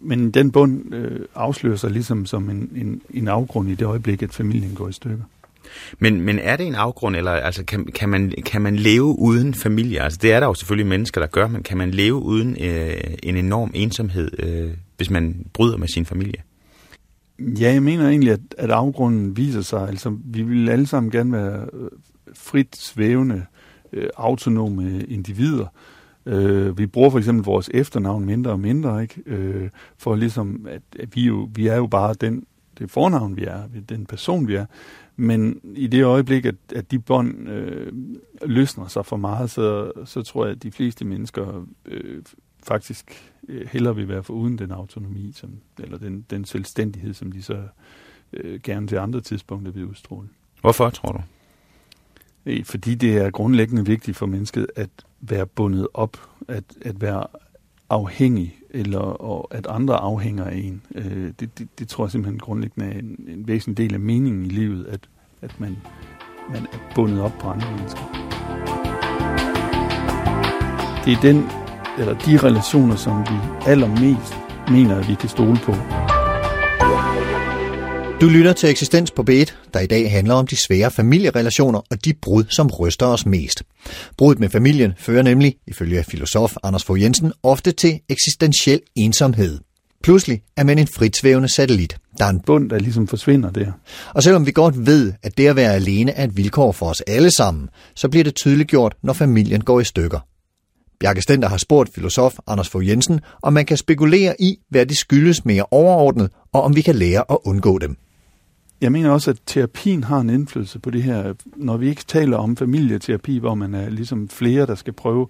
men 0.00 0.30
den 0.30 0.52
bund 0.52 0.94
øh, 0.94 1.20
afslører 1.34 1.76
sig 1.76 1.90
ligesom 1.90 2.26
som 2.26 2.50
en, 2.50 2.70
en, 2.74 3.02
en 3.10 3.28
afgrund 3.28 3.68
i 3.68 3.74
det 3.74 3.86
øjeblik, 3.86 4.22
at 4.22 4.34
familien 4.34 4.74
går 4.74 4.88
i 4.88 4.92
stykker. 4.92 5.24
Men, 5.98 6.20
men 6.20 6.38
er 6.38 6.56
det 6.56 6.66
en 6.66 6.74
afgrund, 6.74 7.16
eller 7.16 7.30
altså, 7.30 7.64
kan, 7.64 7.84
kan, 7.84 8.08
man, 8.08 8.32
kan 8.46 8.62
man 8.62 8.76
leve 8.76 9.18
uden 9.18 9.54
familie? 9.54 10.00
Altså, 10.00 10.18
det 10.22 10.32
er 10.32 10.40
der 10.40 10.46
jo 10.46 10.54
selvfølgelig 10.54 10.86
mennesker, 10.86 11.20
der 11.20 11.28
gør, 11.28 11.48
men 11.48 11.62
kan 11.62 11.78
man 11.78 11.90
leve 11.90 12.14
uden 12.14 12.56
øh, 12.60 12.94
en 13.22 13.36
enorm 13.36 13.70
ensomhed, 13.74 14.30
øh, 14.38 14.70
hvis 14.96 15.10
man 15.10 15.46
bryder 15.52 15.76
med 15.76 15.88
sin 15.88 16.06
familie? 16.06 16.42
Ja, 17.38 17.72
jeg 17.72 17.82
mener 17.82 18.08
egentlig, 18.08 18.32
at, 18.32 18.40
at 18.58 18.70
afgrunden 18.70 19.36
viser 19.36 19.60
sig. 19.60 19.88
Altså, 19.88 20.16
vi 20.24 20.42
vil 20.42 20.68
alle 20.68 20.86
sammen 20.86 21.10
gerne 21.10 21.32
være 21.32 21.66
øh, 21.72 21.90
frit 22.34 22.76
svævende, 22.76 23.44
øh, 23.92 24.08
autonome 24.16 25.04
individer. 25.04 25.66
Øh, 26.26 26.78
vi 26.78 26.86
bruger 26.86 27.10
for 27.10 27.18
eksempel 27.18 27.44
vores 27.44 27.70
efternavn 27.74 28.24
mindre 28.24 28.50
og 28.50 28.60
mindre, 28.60 29.02
ikke? 29.02 29.22
Øh, 29.26 29.68
for 29.98 30.14
ligesom, 30.14 30.66
at, 30.70 30.82
at 30.98 31.16
vi, 31.16 31.22
jo, 31.22 31.48
vi 31.54 31.66
er 31.66 31.76
jo 31.76 31.86
bare 31.86 32.14
den, 32.14 32.44
det 32.78 32.90
fornavn, 32.90 33.36
vi 33.36 33.44
er, 33.44 33.62
den 33.88 34.06
person, 34.06 34.48
vi 34.48 34.54
er. 34.54 34.66
Men 35.16 35.60
i 35.64 35.86
det 35.86 36.04
øjeblik, 36.04 36.46
at, 36.46 36.54
at 36.74 36.90
de 36.90 36.98
bånd 36.98 37.48
øh, 37.48 37.92
løsner 38.42 38.86
sig 38.88 39.06
for 39.06 39.16
meget, 39.16 39.50
så, 39.50 39.92
så 40.04 40.22
tror 40.22 40.44
jeg, 40.44 40.56
at 40.56 40.62
de 40.62 40.70
fleste 40.70 41.04
mennesker 41.04 41.66
øh, 41.84 42.22
faktisk 42.62 43.32
øh, 43.48 43.68
hellere 43.72 43.96
vil 43.96 44.08
være 44.08 44.22
for 44.22 44.34
uden 44.34 44.58
den 44.58 44.70
autonomi, 44.70 45.32
som, 45.34 45.50
eller 45.78 45.98
den, 45.98 46.26
den 46.30 46.44
selvstændighed, 46.44 47.14
som 47.14 47.32
de 47.32 47.42
så 47.42 47.62
øh, 48.32 48.60
gerne 48.60 48.86
til 48.86 48.96
andre 48.96 49.20
tidspunkter 49.20 49.72
vil 49.72 49.84
udstråle. 49.84 50.28
Hvorfor, 50.60 50.90
tror 50.90 51.12
du? 51.12 51.20
Øh, 52.46 52.64
fordi 52.64 52.94
det 52.94 53.16
er 53.16 53.30
grundlæggende 53.30 53.86
vigtigt 53.86 54.16
for 54.16 54.26
mennesket 54.26 54.66
at 54.76 54.90
være 55.20 55.46
bundet 55.46 55.88
op, 55.94 56.16
at, 56.48 56.64
at 56.80 57.00
være 57.00 57.26
afhængig, 57.90 58.58
eller 58.70 58.98
og 58.98 59.54
at 59.54 59.66
andre 59.66 59.96
afhænger 59.96 60.44
af 60.44 60.56
en. 60.56 60.82
Øh, 60.94 61.32
det, 61.40 61.58
det, 61.58 61.68
det 61.78 61.88
tror 61.88 62.04
jeg 62.04 62.10
simpelthen 62.10 62.38
grundlæggende 62.38 62.88
er 62.88 62.98
en, 62.98 63.24
en 63.28 63.48
væsentlig 63.48 63.76
del 63.76 63.94
af 63.94 64.00
meningen 64.00 64.46
i 64.46 64.48
livet, 64.48 64.84
at, 64.84 65.08
at 65.48 65.60
man, 65.60 65.76
man 66.52 66.62
er 66.72 66.78
bundet 66.94 67.20
op 67.20 67.32
på 67.40 67.48
andre 67.48 67.68
mennesker. 67.70 68.02
Det 71.04 71.12
er 71.12 71.20
den, 71.20 71.46
eller 71.98 72.14
de 72.18 72.38
relationer, 72.38 72.96
som 72.96 73.20
vi 73.20 73.70
allermest 73.70 74.34
mener, 74.70 74.96
at 74.98 75.08
vi 75.08 75.14
kan 75.14 75.28
stole 75.28 75.58
på. 75.62 75.74
Du 78.20 78.28
lytter 78.28 78.52
til 78.52 78.70
Eksistens 78.70 79.10
på 79.10 79.24
B1, 79.30 79.70
der 79.74 79.80
i 79.80 79.86
dag 79.86 80.10
handler 80.10 80.34
om 80.34 80.46
de 80.46 80.56
svære 80.56 80.90
familierelationer 80.90 81.80
og 81.90 82.04
de 82.04 82.14
brud, 82.22 82.44
som 82.48 82.66
ryster 82.66 83.06
os 83.06 83.26
mest. 83.26 83.62
Bruddet 84.18 84.40
med 84.40 84.48
familien 84.48 84.92
fører 84.98 85.22
nemlig, 85.22 85.54
ifølge 85.66 86.04
filosof 86.04 86.56
Anders 86.62 86.84
Fogh 86.84 87.02
Jensen, 87.02 87.32
ofte 87.42 87.72
til 87.72 88.00
eksistentiel 88.08 88.80
ensomhed. 88.96 89.65
Pludselig 90.02 90.42
er 90.56 90.64
man 90.64 90.78
en 90.78 90.86
fritsvævende 90.86 91.48
satellit. 91.48 91.96
Der 92.18 92.24
er 92.24 92.30
en 92.30 92.40
bund, 92.40 92.70
der 92.70 92.78
ligesom 92.78 93.06
forsvinder 93.06 93.50
der. 93.50 93.72
Og 94.14 94.22
selvom 94.22 94.46
vi 94.46 94.50
godt 94.50 94.86
ved, 94.86 95.12
at 95.22 95.38
det 95.38 95.46
at 95.46 95.56
være 95.56 95.74
alene 95.74 96.10
er 96.10 96.24
et 96.24 96.36
vilkår 96.36 96.72
for 96.72 96.86
os 96.86 97.00
alle 97.00 97.30
sammen, 97.30 97.68
så 97.94 98.08
bliver 98.08 98.24
det 98.24 98.34
tydeligt 98.34 98.68
gjort, 98.68 98.96
når 99.02 99.12
familien 99.12 99.60
går 99.60 99.80
i 99.80 99.84
stykker. 99.84 100.20
Bjarke 101.00 101.22
Stender 101.22 101.48
har 101.48 101.56
spurgt 101.56 101.94
filosof 101.94 102.34
Anders 102.46 102.68
Fogh 102.68 102.88
Jensen, 102.88 103.20
om 103.42 103.52
man 103.52 103.66
kan 103.66 103.76
spekulere 103.76 104.34
i, 104.40 104.58
hvad 104.68 104.86
det 104.86 104.96
skyldes 104.96 105.44
mere 105.44 105.64
overordnet, 105.70 106.30
og 106.52 106.62
om 106.62 106.76
vi 106.76 106.82
kan 106.82 106.94
lære 106.94 107.24
at 107.30 107.38
undgå 107.44 107.78
dem 107.78 107.96
jeg 108.80 108.92
mener 108.92 109.10
også, 109.10 109.30
at 109.30 109.40
terapien 109.46 110.04
har 110.04 110.20
en 110.20 110.30
indflydelse 110.30 110.78
på 110.78 110.90
det 110.90 111.02
her. 111.02 111.34
Når 111.56 111.76
vi 111.76 111.88
ikke 111.88 112.04
taler 112.04 112.36
om 112.36 112.56
familieterapi, 112.56 113.38
hvor 113.38 113.54
man 113.54 113.74
er 113.74 113.90
ligesom 113.90 114.28
flere, 114.28 114.66
der 114.66 114.74
skal 114.74 114.92
prøve 114.92 115.26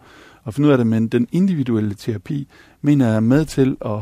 at 0.47 0.55
finde 0.55 0.67
ud 0.67 0.73
af 0.73 0.79
det, 0.79 0.87
men 0.87 1.09
den 1.09 1.29
individuelle 1.33 1.95
terapi, 1.95 2.49
mener 2.83 3.07
jeg 3.07 3.17
er 3.17 3.21
med 3.21 3.45
til 3.45 3.77
at 3.85 3.99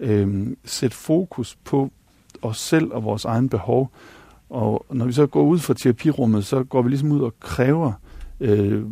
øh, 0.00 0.46
sætte 0.64 0.96
fokus 0.96 1.56
på 1.64 1.90
os 2.42 2.58
selv 2.58 2.92
og 2.92 3.04
vores 3.04 3.24
egen 3.24 3.48
behov. 3.48 3.90
Og 4.50 4.86
når 4.90 5.04
vi 5.04 5.12
så 5.12 5.26
går 5.26 5.42
ud 5.42 5.58
fra 5.58 5.74
terapirummet, 5.74 6.46
så 6.46 6.64
går 6.64 6.82
vi 6.82 6.88
ligesom 6.88 7.12
ud 7.12 7.20
og 7.20 7.34
kræver 7.40 7.92
øh, 8.40 8.82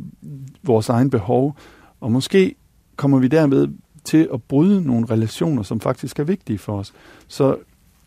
vores 0.62 0.88
egen 0.88 1.10
behov. 1.10 1.56
Og 2.00 2.12
måske 2.12 2.54
kommer 2.96 3.18
vi 3.18 3.28
dermed 3.28 3.68
til 4.04 4.28
at 4.32 4.42
bryde 4.42 4.86
nogle 4.86 5.06
relationer, 5.06 5.62
som 5.62 5.80
faktisk 5.80 6.18
er 6.18 6.24
vigtige 6.24 6.58
for 6.58 6.78
os. 6.78 6.92
Så 7.28 7.56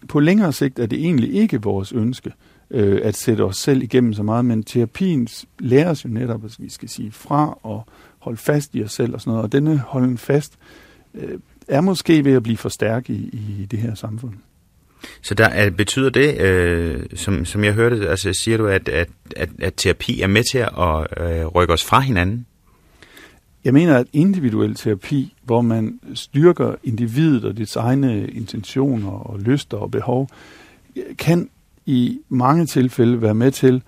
på 0.08 0.20
længere 0.20 0.54
sigt 0.54 0.80
er 0.80 0.86
det 0.86 1.00
egentlig 1.00 1.34
ikke 1.34 1.62
vores 1.62 1.92
ønske 1.92 2.34
øh, 2.72 3.00
at 3.04 3.16
sætte 3.16 3.42
os 3.42 3.58
selv 3.58 3.84
igennem 3.84 4.14
så 4.14 4.24
meget, 4.24 4.46
men 4.46 4.64
terapien 4.64 5.28
lærer 5.60 5.90
os 5.90 6.06
jo 6.06 6.10
netop, 6.10 6.46
at 6.46 6.56
vi 6.60 6.70
skal 6.70 6.90
sige 6.90 7.12
fra 7.12 7.60
og 7.64 7.86
holde 8.20 8.38
fast 8.38 8.76
i 8.76 8.84
os 8.84 8.92
selv 8.92 9.14
og 9.14 9.22
sådan 9.22 9.32
noget. 9.32 9.44
Og 9.44 9.52
denne 9.52 9.78
holden 9.78 10.18
fast 10.18 10.58
øh, 11.14 11.40
er 11.68 11.82
måske 11.82 12.26
ved 12.26 12.34
at 12.34 12.44
blive 12.44 12.58
for 12.58 12.70
stærk 12.70 13.10
i, 13.10 13.14
i 13.60 13.68
det 13.72 13.80
her 13.80 13.96
samfund. 13.96 14.34
Så 15.22 15.34
der 15.34 15.46
er, 15.46 15.70
betyder 15.70 16.10
det, 16.10 16.42
øh, 16.42 17.04
som, 17.16 17.46
som 17.46 17.64
jeg 17.64 17.74
hørte, 17.74 18.10
altså 18.10 18.34
siger 18.34 18.58
du, 18.58 18.68
at, 18.68 18.90
at, 18.90 19.10
at, 19.36 19.50
at 19.60 19.74
terapi 19.78 20.22
er 20.22 20.28
med 20.28 20.44
til 20.44 20.58
at 20.58 20.70
øh, 21.42 21.46
rykke 21.46 21.74
os 21.74 21.84
fra 21.84 22.00
hinanden? 22.00 22.46
Jeg 23.64 23.74
mener, 23.74 23.98
at 23.98 24.08
individuel 24.14 24.76
terapi, 24.76 25.34
hvor 25.44 25.62
man 25.62 26.00
styrker 26.14 26.76
individet 26.84 27.46
og 27.46 27.58
dets 27.58 27.76
egne 27.76 28.28
intentioner 28.28 29.12
og 29.12 29.40
lyster 29.40 29.78
og 29.78 29.92
behov, 29.92 30.30
kan 31.18 31.50
i 31.86 32.20
mange 32.30 32.66
tilfælde 32.66 33.22
være 33.22 33.36
med 33.36 33.52
til 33.52 33.82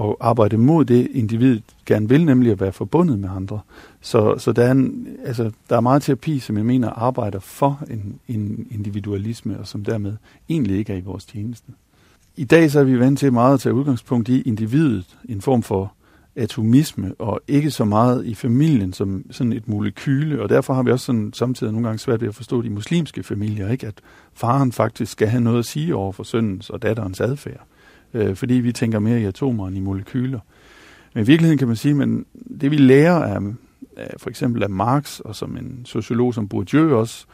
at 0.00 0.14
arbejde 0.20 0.58
mod 0.58 0.84
det, 0.84 1.08
individet 1.12 1.62
gerne 1.86 2.08
vil, 2.08 2.24
nemlig 2.24 2.52
at 2.52 2.60
være 2.60 2.72
forbundet 2.72 3.18
med 3.18 3.28
andre. 3.36 3.60
Så, 4.00 4.34
så 4.38 4.52
der, 4.52 4.64
er 4.64 4.70
en, 4.70 5.06
altså, 5.24 5.50
der 5.70 5.76
er 5.76 5.80
meget 5.80 6.02
terapi, 6.02 6.38
som 6.38 6.56
jeg 6.56 6.66
mener 6.66 6.88
arbejder 6.88 7.40
for 7.40 7.82
en, 7.90 8.20
en 8.28 8.66
individualisme, 8.70 9.58
og 9.58 9.66
som 9.66 9.84
dermed 9.84 10.16
egentlig 10.48 10.78
ikke 10.78 10.92
er 10.92 10.96
i 10.96 11.00
vores 11.00 11.24
tjeneste. 11.24 11.72
I 12.36 12.44
dag 12.44 12.70
så 12.70 12.80
er 12.80 12.84
vi 12.84 13.00
vant 13.00 13.18
til 13.18 13.32
meget 13.32 13.54
at 13.54 13.60
tage 13.60 13.74
udgangspunkt 13.74 14.28
i 14.28 14.40
individet, 14.40 15.16
en 15.28 15.40
form 15.40 15.62
for 15.62 15.92
atomisme, 16.36 17.14
og 17.18 17.40
ikke 17.48 17.70
så 17.70 17.84
meget 17.84 18.26
i 18.26 18.34
familien 18.34 18.92
som 18.92 19.24
sådan 19.30 19.52
et 19.52 19.68
molekyle, 19.68 20.42
og 20.42 20.48
derfor 20.48 20.74
har 20.74 20.82
vi 20.82 20.90
også 20.90 21.06
sådan, 21.06 21.32
samtidig 21.32 21.72
nogle 21.72 21.88
gange 21.88 21.98
svært 21.98 22.20
ved 22.20 22.28
at 22.28 22.34
forstå 22.34 22.62
de 22.62 22.70
muslimske 22.70 23.22
familier, 23.22 23.68
ikke? 23.68 23.86
at 23.86 23.94
faren 24.34 24.72
faktisk 24.72 25.12
skal 25.12 25.28
have 25.28 25.40
noget 25.40 25.58
at 25.58 25.64
sige 25.64 25.94
over 25.94 26.12
for 26.12 26.22
sønnens 26.22 26.70
og 26.70 26.82
datterens 26.82 27.20
adfærd, 27.20 27.66
øh, 28.14 28.36
fordi 28.36 28.54
vi 28.54 28.72
tænker 28.72 28.98
mere 28.98 29.20
i 29.20 29.24
atomer 29.24 29.68
end 29.68 29.76
i 29.76 29.80
molekyler. 29.80 30.40
Men 31.14 31.24
i 31.24 31.26
virkeligheden 31.26 31.58
kan 31.58 31.68
man 31.68 31.76
sige, 31.76 32.02
at 32.02 32.08
det 32.60 32.70
vi 32.70 32.76
lærer 32.76 33.22
af, 33.22 33.40
af 33.96 34.14
for 34.18 34.30
eksempel 34.30 34.62
af 34.62 34.70
Marx, 34.70 35.20
og 35.20 35.36
som 35.36 35.56
en 35.56 35.80
sociolog 35.84 36.34
som 36.34 36.48
Bourdieu 36.48 36.96
også 36.96 37.26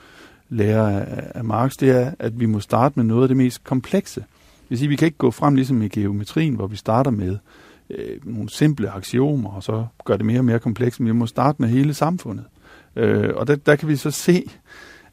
lærer 0.49 1.00
af, 1.00 1.31
af 1.35 1.45
Marx, 1.45 1.73
det 1.73 1.90
er, 1.90 2.12
at 2.19 2.40
vi 2.40 2.47
må 2.47 2.61
starte 2.61 2.93
med 2.97 3.04
noget 3.04 3.23
af 3.23 3.28
det 3.28 3.37
mest 3.37 3.64
komplekse. 3.64 4.21
Det 4.21 4.71
vil 4.71 4.78
sige, 4.78 4.87
at 4.87 4.90
vi 4.90 4.97
kan 4.97 5.07
ikke 5.07 5.19
gå 5.19 5.31
frem 5.31 5.54
ligesom 5.54 5.83
i 5.83 5.88
geometrien, 5.88 6.54
hvor 6.54 6.66
vi 6.66 6.76
starter 6.76 7.11
med 7.11 7.38
øh, 7.90 8.19
nogle 8.25 8.49
simple 8.49 8.90
aksiomer, 8.90 9.50
og 9.50 9.62
så 9.62 9.87
gør 10.04 10.16
det 10.16 10.26
mere 10.26 10.38
og 10.38 10.45
mere 10.45 10.59
komplekst, 10.59 11.00
men 11.00 11.07
vi 11.07 11.12
må 11.12 11.26
starte 11.26 11.62
med 11.62 11.69
hele 11.69 11.95
samfundet. 11.95 12.45
Øh, 12.97 13.31
og 13.37 13.47
der, 13.47 13.57
der 13.57 13.76
kan 13.76 13.88
vi 13.88 13.97
så 13.97 14.11
se, 14.11 14.45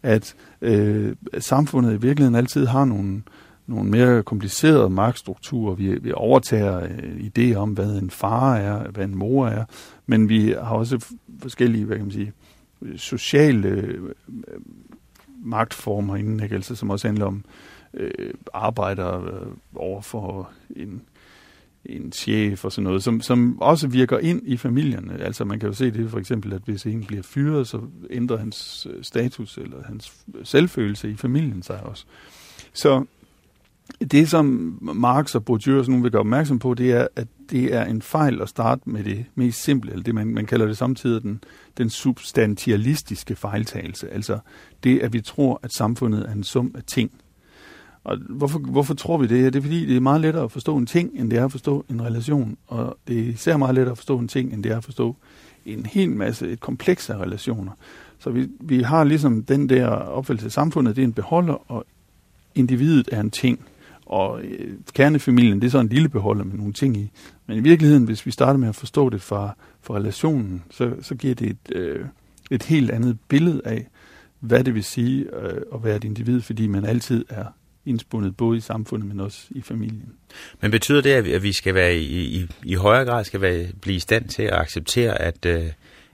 at 0.04 0.36
øh, 0.62 1.16
samfundet 1.40 1.94
i 1.94 2.02
virkeligheden 2.02 2.36
altid 2.36 2.66
har 2.66 2.86
nogle, 2.86 3.22
nogle 3.68 3.90
mere 3.90 4.24
komplicerede 4.24 4.90
magtstrukturer. 4.90 5.76
Vi, 5.76 6.00
vi 6.00 6.12
overtager 6.12 6.84
øh, 6.84 7.30
idéer 7.38 7.56
om, 7.56 7.70
hvad 7.70 7.98
en 7.98 8.10
far 8.10 8.56
er, 8.56 8.92
hvad 8.92 9.06
en 9.06 9.16
mor 9.16 9.48
er, 9.48 9.66
men 10.06 10.30
vi 10.30 10.52
har 10.52 10.76
også 10.76 11.06
forskellige, 11.42 11.86
hvad 11.86 11.98
kan 11.98 12.06
man 12.06 12.12
sige, 12.12 12.34
øh, 12.82 12.98
sociale 12.98 13.68
øh, 13.68 14.04
øh, 14.30 14.60
magtformer 15.44 16.16
inden, 16.16 16.44
ikke? 16.44 16.56
Altså, 16.56 16.76
som 16.76 16.90
også 16.90 17.08
handler 17.08 17.26
om 17.26 17.46
øh, 17.94 18.34
arbejder 18.54 19.26
øh, 19.26 19.48
over 19.76 20.02
for 20.02 20.52
en 20.76 21.02
en 21.86 22.12
chef 22.12 22.66
og 22.66 22.72
sådan 22.72 22.84
noget, 22.84 23.04
som, 23.04 23.22
som 23.22 23.62
også 23.62 23.88
virker 23.88 24.20
ind 24.20 24.42
i 24.46 24.58
familierne. 24.58 25.24
Altså 25.24 25.46
man 25.46 25.60
kan 25.60 25.68
jo 25.70 25.74
se 25.74 25.92
det 25.92 26.10
for 26.10 26.20
eksempel, 26.20 26.54
at 26.54 26.62
hvis 26.66 26.86
en 26.86 27.06
bliver 27.06 27.24
fyret, 27.24 27.68
så 27.68 27.82
ændrer 28.10 28.38
hans 28.38 28.88
øh, 28.90 29.04
status 29.04 29.58
eller 29.58 29.84
hans 29.84 30.26
selvfølelse 30.44 31.12
i 31.12 31.16
familien 31.16 31.64
sig 31.64 31.84
også. 31.84 32.06
Så 32.74 33.06
det, 34.12 34.30
som 34.30 34.78
Marx 34.82 35.36
og 35.36 35.46
Bourdieu 35.46 35.78
og 35.78 35.86
sådan 35.86 35.92
nogle 35.92 36.04
vil 36.04 36.12
gøre 36.12 36.20
opmærksom 36.20 36.60
på, 36.60 36.74
det 36.74 36.92
er, 36.92 37.08
at 37.16 37.28
det 37.50 37.76
er 37.76 37.86
en 37.86 38.02
fejl 38.02 38.42
at 38.42 38.50
starte 38.50 38.82
med 38.86 39.04
det 39.04 39.26
mest 39.36 39.64
simple, 39.64 39.92
eller 39.92 40.04
det 40.04 40.16
man, 40.16 40.28
man 40.28 40.46
kalder 40.46 40.66
det 40.66 40.78
samtidig 40.78 41.22
den, 41.22 41.44
den 41.78 41.90
substantialistiske 41.90 43.36
fejltagelse. 43.36 44.10
Altså 44.10 44.40
det, 44.84 45.00
at 45.00 45.14
vi 45.14 45.22
tror, 45.22 45.60
at 45.64 45.74
samfundet 45.74 46.26
er 46.30 46.32
en 46.32 46.44
sum 46.44 46.72
af 46.76 46.84
ting. 46.88 47.12
Og 48.04 48.18
hvorfor, 48.30 48.60
hvorfor 48.60 48.94
tror 48.94 49.18
vi 49.18 49.28
det? 49.28 49.54
Det 49.54 49.60
er 49.60 49.64
fordi, 49.64 49.86
det 49.86 49.96
er 49.96 50.02
meget 50.02 50.22
lettere 50.22 50.44
at 50.44 50.52
forstå 50.52 50.78
en 50.78 50.86
ting, 50.86 51.12
end 51.14 51.32
det 51.32 51.40
er 51.40 51.46
at 51.46 51.52
forstå 51.52 51.86
en 51.90 52.02
relation. 52.02 52.58
Og 52.68 52.98
det 53.08 53.20
er 53.20 53.24
især 53.24 53.58
meget 53.58 53.76
lettere 53.76 53.92
at 53.92 53.98
forstå 53.98 54.18
en 54.18 54.28
ting, 54.28 54.54
end 54.54 54.64
det 54.64 54.72
er 54.72 54.78
at 54.78 54.84
forstå 54.84 55.16
en 55.66 55.86
hel 55.86 56.10
masse, 56.10 56.50
et 56.50 56.60
kompleks 56.60 57.10
af 57.10 57.18
relationer. 57.18 57.72
Så 58.20 58.30
vi, 58.30 58.50
vi 58.60 58.82
har 58.82 59.04
ligesom 59.04 59.44
den 59.44 59.70
der 59.70 59.88
opfattelse 59.88 60.46
af 60.46 60.52
samfundet, 60.52 60.96
det 60.96 61.02
er 61.02 61.08
en 61.08 61.14
beholder, 61.14 61.72
og 61.72 61.86
individet 62.56 63.10
er 63.12 63.20
en 63.20 63.32
ting. 63.32 63.60
Og 64.12 64.44
øh, 64.44 64.74
kernefamilien, 64.94 65.62
det 65.62 65.68
er 65.68 65.72
så 65.72 65.80
en 65.80 65.88
lille 65.88 66.10
beholder 66.10 66.44
med 66.44 66.56
nogle 66.56 66.74
ting 66.74 66.98
i. 66.98 67.12
Men 67.48 67.58
i 67.58 67.62
virkeligheden, 67.62 68.04
hvis 68.04 68.26
vi 68.26 68.32
starter 68.32 68.60
med 68.60 68.70
at 68.70 68.76
forstå 68.76 69.10
det 69.10 69.22
fra, 69.22 69.56
fra 69.82 69.96
relationen, 69.96 70.64
så, 70.72 70.94
så 71.02 71.16
giver 71.16 71.36
det 71.36 71.50
et, 71.50 71.76
øh, 71.76 72.06
et 72.52 72.64
helt 72.64 72.92
andet 72.92 73.18
billede 73.28 73.62
af, 73.66 73.88
hvad 74.40 74.64
det 74.64 74.76
vil 74.76 74.84
sige 74.84 75.26
øh, 75.42 75.62
at 75.74 75.84
være 75.84 75.96
et 75.96 76.04
individ, 76.04 76.42
fordi 76.42 76.68
man 76.68 76.86
altid 76.86 77.26
er 77.30 77.46
indspundet 77.86 78.38
både 78.38 78.58
i 78.58 78.62
samfundet, 78.62 79.08
men 79.08 79.20
også 79.20 79.48
i 79.50 79.62
familien. 79.62 80.14
Men 80.62 80.72
betyder 80.72 81.02
det, 81.02 81.10
at 81.10 81.44
vi 81.44 81.54
skal 81.54 81.76
være 81.76 81.96
i, 81.96 82.42
i, 82.42 82.48
i 82.64 82.74
højere 82.74 83.06
grad 83.06 83.24
skal 83.24 83.42
være, 83.42 83.68
blive 83.82 83.96
i 83.96 84.00
stand 84.00 84.28
til 84.28 84.44
at 84.44 84.54
acceptere, 84.54 85.22
at, 85.22 85.46
øh, 85.46 85.66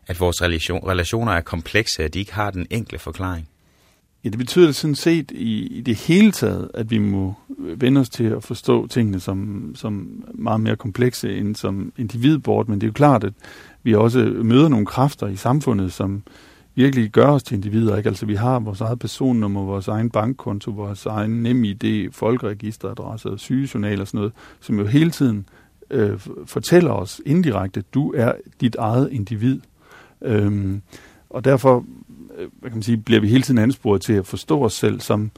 at 0.07 0.19
vores 0.19 0.41
relation, 0.41 0.87
relationer 0.87 1.31
er 1.31 1.41
komplekse, 1.41 2.03
at 2.03 2.13
de 2.13 2.19
ikke 2.19 2.33
har 2.33 2.51
den 2.51 2.67
enkle 2.69 2.99
forklaring? 2.99 3.47
Ja, 4.27 4.31
det 4.31 4.39
betyder 4.39 4.71
sådan 4.71 4.95
set 4.95 5.31
i, 5.31 5.67
i 5.77 5.81
det 5.81 5.95
hele 5.95 6.31
taget, 6.31 6.71
at 6.73 6.91
vi 6.91 6.97
må 6.97 7.33
vende 7.57 8.01
os 8.01 8.09
til 8.09 8.23
at 8.23 8.43
forstå 8.43 8.87
tingene 8.87 9.19
som, 9.19 9.71
som 9.75 10.23
meget 10.33 10.61
mere 10.61 10.75
komplekse 10.75 11.37
end 11.37 11.55
som 11.55 11.91
individbord, 11.97 12.67
men 12.67 12.81
det 12.81 12.87
er 12.87 12.89
jo 12.89 12.93
klart, 12.93 13.23
at 13.23 13.33
vi 13.83 13.95
også 13.95 14.19
møder 14.43 14.67
nogle 14.67 14.85
kræfter 14.85 15.27
i 15.27 15.35
samfundet, 15.35 15.93
som, 15.93 16.23
virkelig 16.75 17.09
gør 17.11 17.27
os 17.27 17.43
til 17.43 17.55
individer. 17.55 17.97
Ikke? 17.97 18.09
Altså 18.09 18.25
vi 18.25 18.35
har 18.35 18.59
vores 18.59 18.81
eget 18.81 18.99
personnummer, 18.99 19.61
vores 19.61 19.87
egen 19.87 20.09
bankkonto, 20.09 20.71
vores 20.71 21.05
egen 21.05 21.43
NemID, 21.43 22.11
folkeregisteradresse, 22.11 23.29
sygejournal 23.37 24.01
og 24.01 24.07
sådan 24.07 24.17
noget, 24.17 24.33
som 24.59 24.79
jo 24.79 24.85
hele 24.85 25.11
tiden 25.11 25.45
øh, 25.91 26.19
fortæller 26.45 26.91
os 26.91 27.21
indirekte, 27.25 27.79
at 27.79 27.93
du 27.93 28.13
er 28.17 28.31
dit 28.61 28.75
eget 28.75 29.09
individ. 29.11 29.59
Øhm, 30.21 30.81
og 31.29 31.45
derfor 31.45 31.85
hvad 32.59 32.69
kan 32.69 32.77
man 32.77 32.83
sige, 32.83 32.97
bliver 32.97 33.21
vi 33.21 33.27
hele 33.27 33.43
tiden 33.43 33.57
ansporet 33.57 34.01
til 34.01 34.13
at 34.13 34.25
forstå 34.25 34.63
os 34.63 34.73
selv 34.73 34.99
som, 34.99 35.31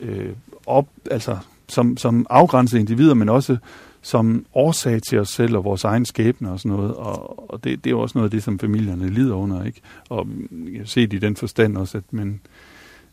øh, 0.00 0.32
op, 0.66 0.88
altså, 1.10 1.38
som, 1.68 1.96
som 1.96 2.26
afgrænsede 2.30 2.80
individer, 2.80 3.14
men 3.14 3.28
også 3.28 3.56
som 4.02 4.46
årsag 4.54 5.02
til 5.02 5.18
os 5.18 5.28
selv 5.28 5.56
og 5.56 5.64
vores 5.64 5.84
egen 5.84 6.06
skæbne 6.06 6.50
og 6.50 6.60
sådan 6.60 6.76
noget. 6.76 6.94
Og, 6.94 7.50
og 7.52 7.64
det, 7.64 7.84
det 7.84 7.90
er 7.90 7.94
jo 7.94 8.00
også 8.00 8.18
noget 8.18 8.26
af 8.26 8.30
det, 8.30 8.42
som 8.42 8.58
familierne 8.58 9.10
lider 9.10 9.34
under. 9.34 9.64
ikke. 9.64 9.80
Og 10.08 10.28
jeg 10.72 10.80
har 10.80 10.86
set 10.86 11.12
i 11.12 11.18
den 11.18 11.36
forstand 11.36 11.76
også, 11.76 11.98
at 11.98 12.04
men, 12.10 12.40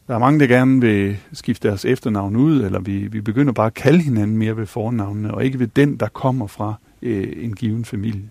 der 0.08 0.16
er 0.16 0.20
mange, 0.20 0.40
der 0.40 0.48
gerne 0.48 0.82
vil 0.82 1.18
skifte 1.34 1.68
deres 1.68 1.86
efternavn 1.86 2.36
ud, 2.36 2.64
eller 2.64 2.80
vi, 2.80 3.08
vi 3.08 3.22
begynder 3.22 3.54
bare 3.54 3.68
at 3.68 3.74
kalde 3.74 4.00
hinanden 4.00 4.38
mere 4.38 4.58
ved 4.58 4.66
fornavnene, 4.66 5.34
og 5.34 5.46
ikke 5.46 5.60
ved 5.60 5.68
den, 5.68 5.98
der 5.98 6.08
kommer 6.08 6.48
fra 6.48 6.74
øh, 7.02 7.34
en 7.38 7.56
given 7.56 7.86
familie. 7.86 8.30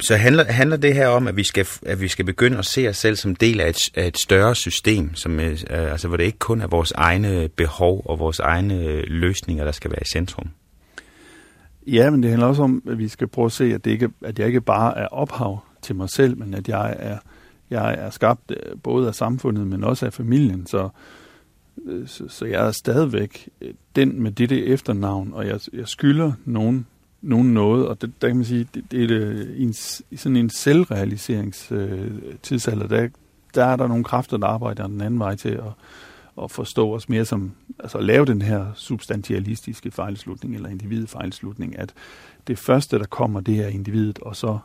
Så 0.00 0.16
handler, 0.16 0.44
handler 0.44 0.76
det 0.76 0.94
her 0.94 1.08
om, 1.08 1.26
at 1.26 1.36
vi, 1.36 1.44
skal, 1.44 1.66
at 1.86 2.00
vi 2.00 2.08
skal 2.08 2.24
begynde 2.24 2.58
at 2.58 2.66
se 2.66 2.88
os 2.88 2.96
selv 2.96 3.16
som 3.16 3.36
del 3.36 3.60
af 3.60 3.68
et, 3.68 3.78
af 3.94 4.06
et 4.06 4.18
større 4.18 4.54
system, 4.54 5.14
som, 5.14 5.40
øh, 5.40 5.50
øh 5.50 5.58
altså, 5.70 6.08
hvor 6.08 6.16
det 6.16 6.24
ikke 6.24 6.38
kun 6.38 6.60
er 6.60 6.66
vores 6.66 6.92
egne 6.92 7.48
behov 7.48 8.02
og 8.04 8.18
vores 8.18 8.38
egne 8.38 8.74
øh, 8.74 9.02
løsninger, 9.06 9.64
der 9.64 9.72
skal 9.72 9.90
være 9.90 10.02
i 10.02 10.08
centrum? 10.12 10.48
Ja, 11.86 12.10
men 12.10 12.22
det 12.22 12.30
handler 12.30 12.46
også 12.46 12.62
om, 12.62 12.82
at 12.90 12.98
vi 12.98 13.08
skal 13.08 13.28
prøve 13.28 13.46
at 13.46 13.52
se, 13.52 13.64
at, 13.64 13.84
det 13.84 13.90
ikke, 13.90 14.08
at 14.24 14.38
jeg 14.38 14.46
ikke 14.46 14.60
bare 14.60 14.98
er 14.98 15.06
ophav 15.06 15.58
til 15.82 15.96
mig 15.96 16.10
selv, 16.10 16.38
men 16.38 16.54
at 16.54 16.68
jeg 16.68 16.96
er, 16.98 17.18
jeg 17.70 17.94
er 17.94 18.10
skabt 18.10 18.50
øh, 18.50 18.78
både 18.82 19.08
af 19.08 19.14
samfundet, 19.14 19.66
men 19.66 19.84
også 19.84 20.06
af 20.06 20.12
familien. 20.12 20.66
Så, 20.66 20.88
så, 22.06 22.24
så 22.28 22.44
jeg 22.44 22.66
er 22.66 22.72
stadigvæk 22.72 23.48
den 23.96 24.22
med 24.22 24.30
dette 24.30 24.66
efternavn, 24.66 25.30
og 25.32 25.46
jeg, 25.46 25.60
jeg 25.72 25.88
skylder 25.88 26.32
nogen, 26.44 26.86
nogen 27.22 27.54
noget. 27.54 27.88
Og 27.88 28.02
det, 28.02 28.12
der 28.22 28.28
kan 28.28 28.36
man 28.36 28.44
sige, 28.44 28.68
det, 28.74 28.90
det 28.90 29.10
er 29.10 29.20
øh, 29.20 29.62
en, 29.62 29.72
sådan 29.72 30.36
en 30.36 30.50
selvrealiseringstidsalder. 30.50 32.84
Øh, 32.84 32.90
der, 32.90 33.08
der 33.54 33.64
er 33.64 33.76
der 33.76 33.88
nogle 33.88 34.04
kræfter, 34.04 34.36
der 34.36 34.46
arbejder 34.46 34.86
den 34.86 35.00
anden 35.00 35.20
vej 35.20 35.36
til 35.36 35.48
at 35.48 35.72
at 36.42 36.50
forstå 36.50 36.94
os 36.94 37.08
mere 37.08 37.24
som, 37.24 37.52
altså 37.78 37.98
at 37.98 38.04
lave 38.04 38.26
den 38.26 38.42
her 38.42 38.66
substantialistiske 38.74 39.90
fejlslutning 39.90 40.54
eller 40.54 40.68
individfejlslutning, 40.68 41.78
at 41.78 41.94
det 42.46 42.58
første, 42.58 42.98
der 42.98 43.04
kommer, 43.04 43.40
det 43.40 43.58
er 43.58 43.68
individet, 43.68 44.18
og 44.18 44.36
så 44.36 44.58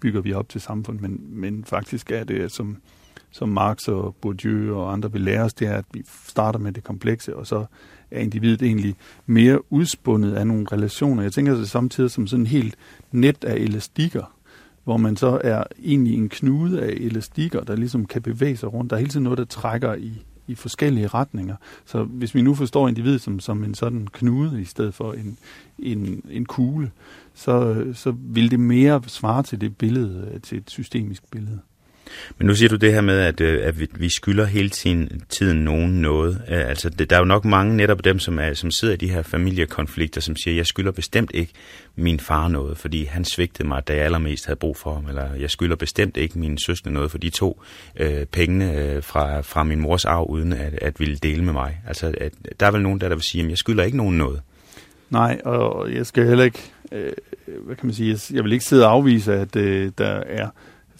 bygger 0.00 0.20
vi 0.20 0.32
op 0.32 0.48
til 0.48 0.60
samfund, 0.60 1.00
men, 1.00 1.20
men 1.30 1.64
faktisk 1.64 2.10
er 2.10 2.24
det, 2.24 2.52
som, 2.52 2.76
som 3.30 3.48
Marx 3.48 3.88
og 3.88 4.14
Bourdieu 4.20 4.76
og 4.76 4.92
andre 4.92 5.12
vil 5.12 5.20
lære 5.20 5.42
os, 5.42 5.54
det 5.54 5.68
er, 5.68 5.74
at 5.74 5.84
vi 5.92 6.02
starter 6.26 6.58
med 6.58 6.72
det 6.72 6.84
komplekse, 6.84 7.36
og 7.36 7.46
så 7.46 7.64
er 8.10 8.20
individet 8.20 8.62
egentlig 8.62 8.94
mere 9.26 9.72
udspundet 9.72 10.32
af 10.32 10.46
nogle 10.46 10.66
relationer. 10.72 11.22
Jeg 11.22 11.32
tænker 11.32 11.54
det 11.54 11.70
samtidig 11.70 12.10
som 12.10 12.26
sådan 12.26 12.42
en 12.42 12.46
helt 12.46 12.76
net 13.12 13.44
af 13.44 13.56
elastikker, 13.56 14.34
hvor 14.84 14.96
man 14.96 15.16
så 15.16 15.40
er 15.44 15.64
egentlig 15.84 16.14
en 16.14 16.28
knude 16.28 16.82
af 16.82 16.88
elastikker, 16.88 17.60
der 17.60 17.76
ligesom 17.76 18.06
kan 18.06 18.22
bevæge 18.22 18.56
sig 18.56 18.72
rundt. 18.72 18.90
Der 18.90 18.96
er 18.96 19.00
hele 19.00 19.10
tiden 19.10 19.24
noget, 19.24 19.38
der 19.38 19.44
trækker 19.44 19.94
i, 19.94 20.22
i 20.46 20.54
forskellige 20.54 21.06
retninger. 21.06 21.56
Så 21.84 22.04
hvis 22.04 22.34
vi 22.34 22.42
nu 22.42 22.54
forstår 22.54 22.88
individet 22.88 23.20
som, 23.20 23.40
som 23.40 23.64
en 23.64 23.74
sådan 23.74 24.06
knude 24.12 24.60
i 24.60 24.64
stedet 24.64 24.94
for 24.94 25.12
en, 25.12 25.38
en, 25.78 26.22
en 26.30 26.44
kugle, 26.44 26.90
så, 27.34 27.84
så 27.94 28.14
vil 28.18 28.50
det 28.50 28.60
mere 28.60 29.02
svare 29.06 29.42
til 29.42 29.60
det 29.60 29.76
billede, 29.76 30.38
til 30.42 30.58
et 30.58 30.70
systemisk 30.70 31.30
billede. 31.30 31.60
Men 32.38 32.46
nu 32.46 32.54
siger 32.54 32.68
du 32.68 32.76
det 32.76 32.92
her 32.92 33.00
med, 33.00 33.18
at, 33.20 33.40
øh, 33.40 33.66
at 33.66 34.00
vi 34.00 34.08
skylder 34.08 34.44
hele 34.44 34.68
tiden, 34.68 35.22
tiden 35.28 35.64
nogen 35.64 35.92
noget. 35.92 36.42
Øh, 36.48 36.68
altså, 36.68 36.90
det, 36.90 37.10
der 37.10 37.16
er 37.16 37.20
jo 37.20 37.26
nok 37.26 37.44
mange 37.44 37.76
netop 37.76 38.04
dem, 38.04 38.18
som, 38.18 38.38
er, 38.38 38.54
som 38.54 38.70
sidder 38.70 38.94
i 38.94 38.96
de 38.96 39.10
her 39.10 39.22
familiekonflikter, 39.22 40.20
som 40.20 40.36
siger, 40.36 40.56
jeg 40.56 40.66
skylder 40.66 40.92
bestemt 40.92 41.30
ikke 41.34 41.52
min 41.96 42.20
far 42.20 42.48
noget, 42.48 42.78
fordi 42.78 43.04
han 43.04 43.24
svigtede 43.24 43.68
mig, 43.68 43.88
da 43.88 43.94
jeg 43.94 44.04
allermest 44.04 44.46
havde 44.46 44.58
brug 44.58 44.76
for 44.76 44.94
ham. 44.94 45.08
Eller 45.08 45.34
jeg 45.34 45.50
skylder 45.50 45.76
bestemt 45.76 46.16
ikke 46.16 46.38
min 46.38 46.58
søster 46.58 46.90
noget, 46.90 47.10
for 47.10 47.18
de 47.18 47.30
to 47.30 47.62
øh, 47.96 48.26
pengene 48.26 48.74
øh, 48.74 49.02
fra, 49.02 49.40
fra 49.40 49.62
min 49.64 49.80
mors 49.80 50.04
arv, 50.04 50.26
uden 50.30 50.52
at, 50.52 50.74
at 50.82 51.00
ville 51.00 51.16
dele 51.16 51.44
med 51.44 51.52
mig. 51.52 51.80
Altså, 51.86 52.14
at, 52.20 52.32
der 52.60 52.66
er 52.66 52.70
vel 52.70 52.82
nogen 52.82 53.00
der, 53.00 53.08
der 53.08 53.16
vil 53.16 53.24
sige, 53.24 53.44
at 53.44 53.50
jeg 53.50 53.58
skylder 53.58 53.84
ikke 53.84 53.96
nogen 53.96 54.18
noget. 54.18 54.40
Nej, 55.10 55.40
og 55.44 55.94
jeg 55.94 56.06
skal 56.06 56.26
heller 56.26 56.44
ikke, 56.44 56.72
øh, 56.92 57.12
hvad 57.46 57.76
kan 57.76 57.86
man 57.86 57.94
sige, 57.94 58.18
jeg 58.32 58.44
vil 58.44 58.52
ikke 58.52 58.64
sidde 58.64 58.86
og 58.86 58.92
afvise, 58.92 59.34
at 59.34 59.56
øh, 59.56 59.92
der 59.98 60.22
er 60.26 60.48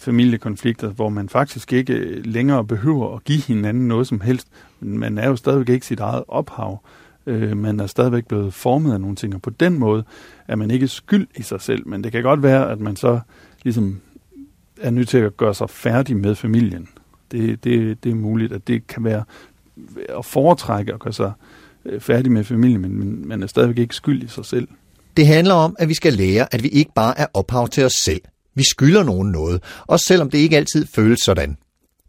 familiekonflikter, 0.01 0.89
hvor 0.89 1.09
man 1.09 1.29
faktisk 1.29 1.73
ikke 1.73 2.21
længere 2.21 2.65
behøver 2.65 3.15
at 3.15 3.23
give 3.23 3.41
hinanden 3.41 3.87
noget 3.87 4.07
som 4.07 4.21
helst. 4.21 4.47
Men 4.79 4.99
man 4.99 5.17
er 5.17 5.27
jo 5.27 5.35
stadigvæk 5.35 5.69
ikke 5.69 5.85
sit 5.85 5.99
eget 5.99 6.23
ophav. 6.27 6.83
Øh, 7.25 7.57
man 7.57 7.79
er 7.79 7.87
stadigvæk 7.87 8.25
blevet 8.25 8.53
formet 8.53 8.93
af 8.93 9.01
nogle 9.01 9.15
ting, 9.15 9.35
og 9.35 9.41
på 9.41 9.49
den 9.49 9.79
måde 9.79 10.03
er 10.47 10.55
man 10.55 10.71
ikke 10.71 10.87
skyld 10.87 11.27
i 11.35 11.41
sig 11.41 11.61
selv. 11.61 11.87
Men 11.87 12.03
det 12.03 12.11
kan 12.11 12.23
godt 12.23 12.43
være, 12.43 12.71
at 12.71 12.79
man 12.79 12.95
så 12.95 13.19
ligesom 13.63 14.01
er 14.81 14.89
nødt 14.89 15.09
til 15.09 15.17
at 15.17 15.37
gøre 15.37 15.53
sig 15.53 15.69
færdig 15.69 16.17
med 16.17 16.35
familien. 16.35 16.87
Det, 17.31 17.63
det, 17.63 18.03
det 18.03 18.11
er 18.11 18.15
muligt, 18.15 18.53
at 18.53 18.67
det 18.67 18.87
kan 18.87 19.03
være 19.03 19.23
at 20.17 20.25
foretrække 20.25 20.93
at 20.93 20.99
gøre 20.99 21.13
sig 21.13 21.31
øh, 21.85 21.99
færdig 21.99 22.31
med 22.31 22.43
familien, 22.43 22.81
men 22.81 23.27
man 23.27 23.43
er 23.43 23.47
stadigvæk 23.47 23.77
ikke 23.77 23.95
skyld 23.95 24.23
i 24.23 24.27
sig 24.27 24.45
selv. 24.45 24.67
Det 25.17 25.27
handler 25.27 25.53
om, 25.53 25.75
at 25.79 25.89
vi 25.89 25.93
skal 25.93 26.13
lære, 26.13 26.53
at 26.53 26.63
vi 26.63 26.67
ikke 26.67 26.91
bare 26.95 27.19
er 27.19 27.25
ophav 27.33 27.67
til 27.67 27.85
os 27.85 27.93
selv. 28.05 28.21
Vi 28.55 28.63
skylder 28.71 29.03
nogen 29.03 29.31
noget, 29.31 29.63
også 29.87 30.05
selvom 30.05 30.29
det 30.29 30.37
ikke 30.37 30.57
altid 30.57 30.85
føles 30.95 31.19
sådan. 31.19 31.57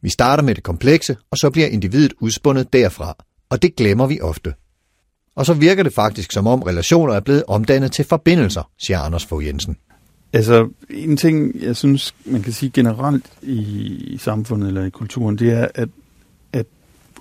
Vi 0.03 0.11
starter 0.11 0.43
med 0.43 0.55
det 0.55 0.63
komplekse, 0.63 1.17
og 1.31 1.37
så 1.37 1.51
bliver 1.51 1.67
individet 1.67 2.13
udspundet 2.21 2.73
derfra, 2.73 3.17
og 3.51 3.63
det 3.63 3.77
glemmer 3.77 4.07
vi 4.07 4.21
ofte. 4.21 4.55
Og 5.35 5.47
så 5.47 5.55
virker 5.55 5.83
det 5.83 5.95
faktisk, 5.95 6.33
som 6.33 6.47
om 6.47 6.63
relationer 6.63 7.15
er 7.15 7.21
blevet 7.21 7.45
omdannet 7.49 7.93
til 7.93 8.05
forbindelser, 8.05 8.71
siger 8.79 8.99
Anders 8.99 9.27
Fogh 9.27 9.47
Jensen. 9.47 9.77
Altså, 10.33 10.69
en 10.91 11.17
ting, 11.17 11.63
jeg 11.63 11.77
synes, 11.77 12.15
man 12.25 12.43
kan 12.43 12.53
sige 12.53 12.71
generelt 12.71 13.27
i, 13.43 13.59
i 14.15 14.19
samfundet 14.19 14.69
eller 14.69 14.85
i 14.85 14.91
kulturen, 14.91 15.39
det 15.39 15.53
er, 15.53 15.69
at, 15.75 15.89
at 16.53 16.67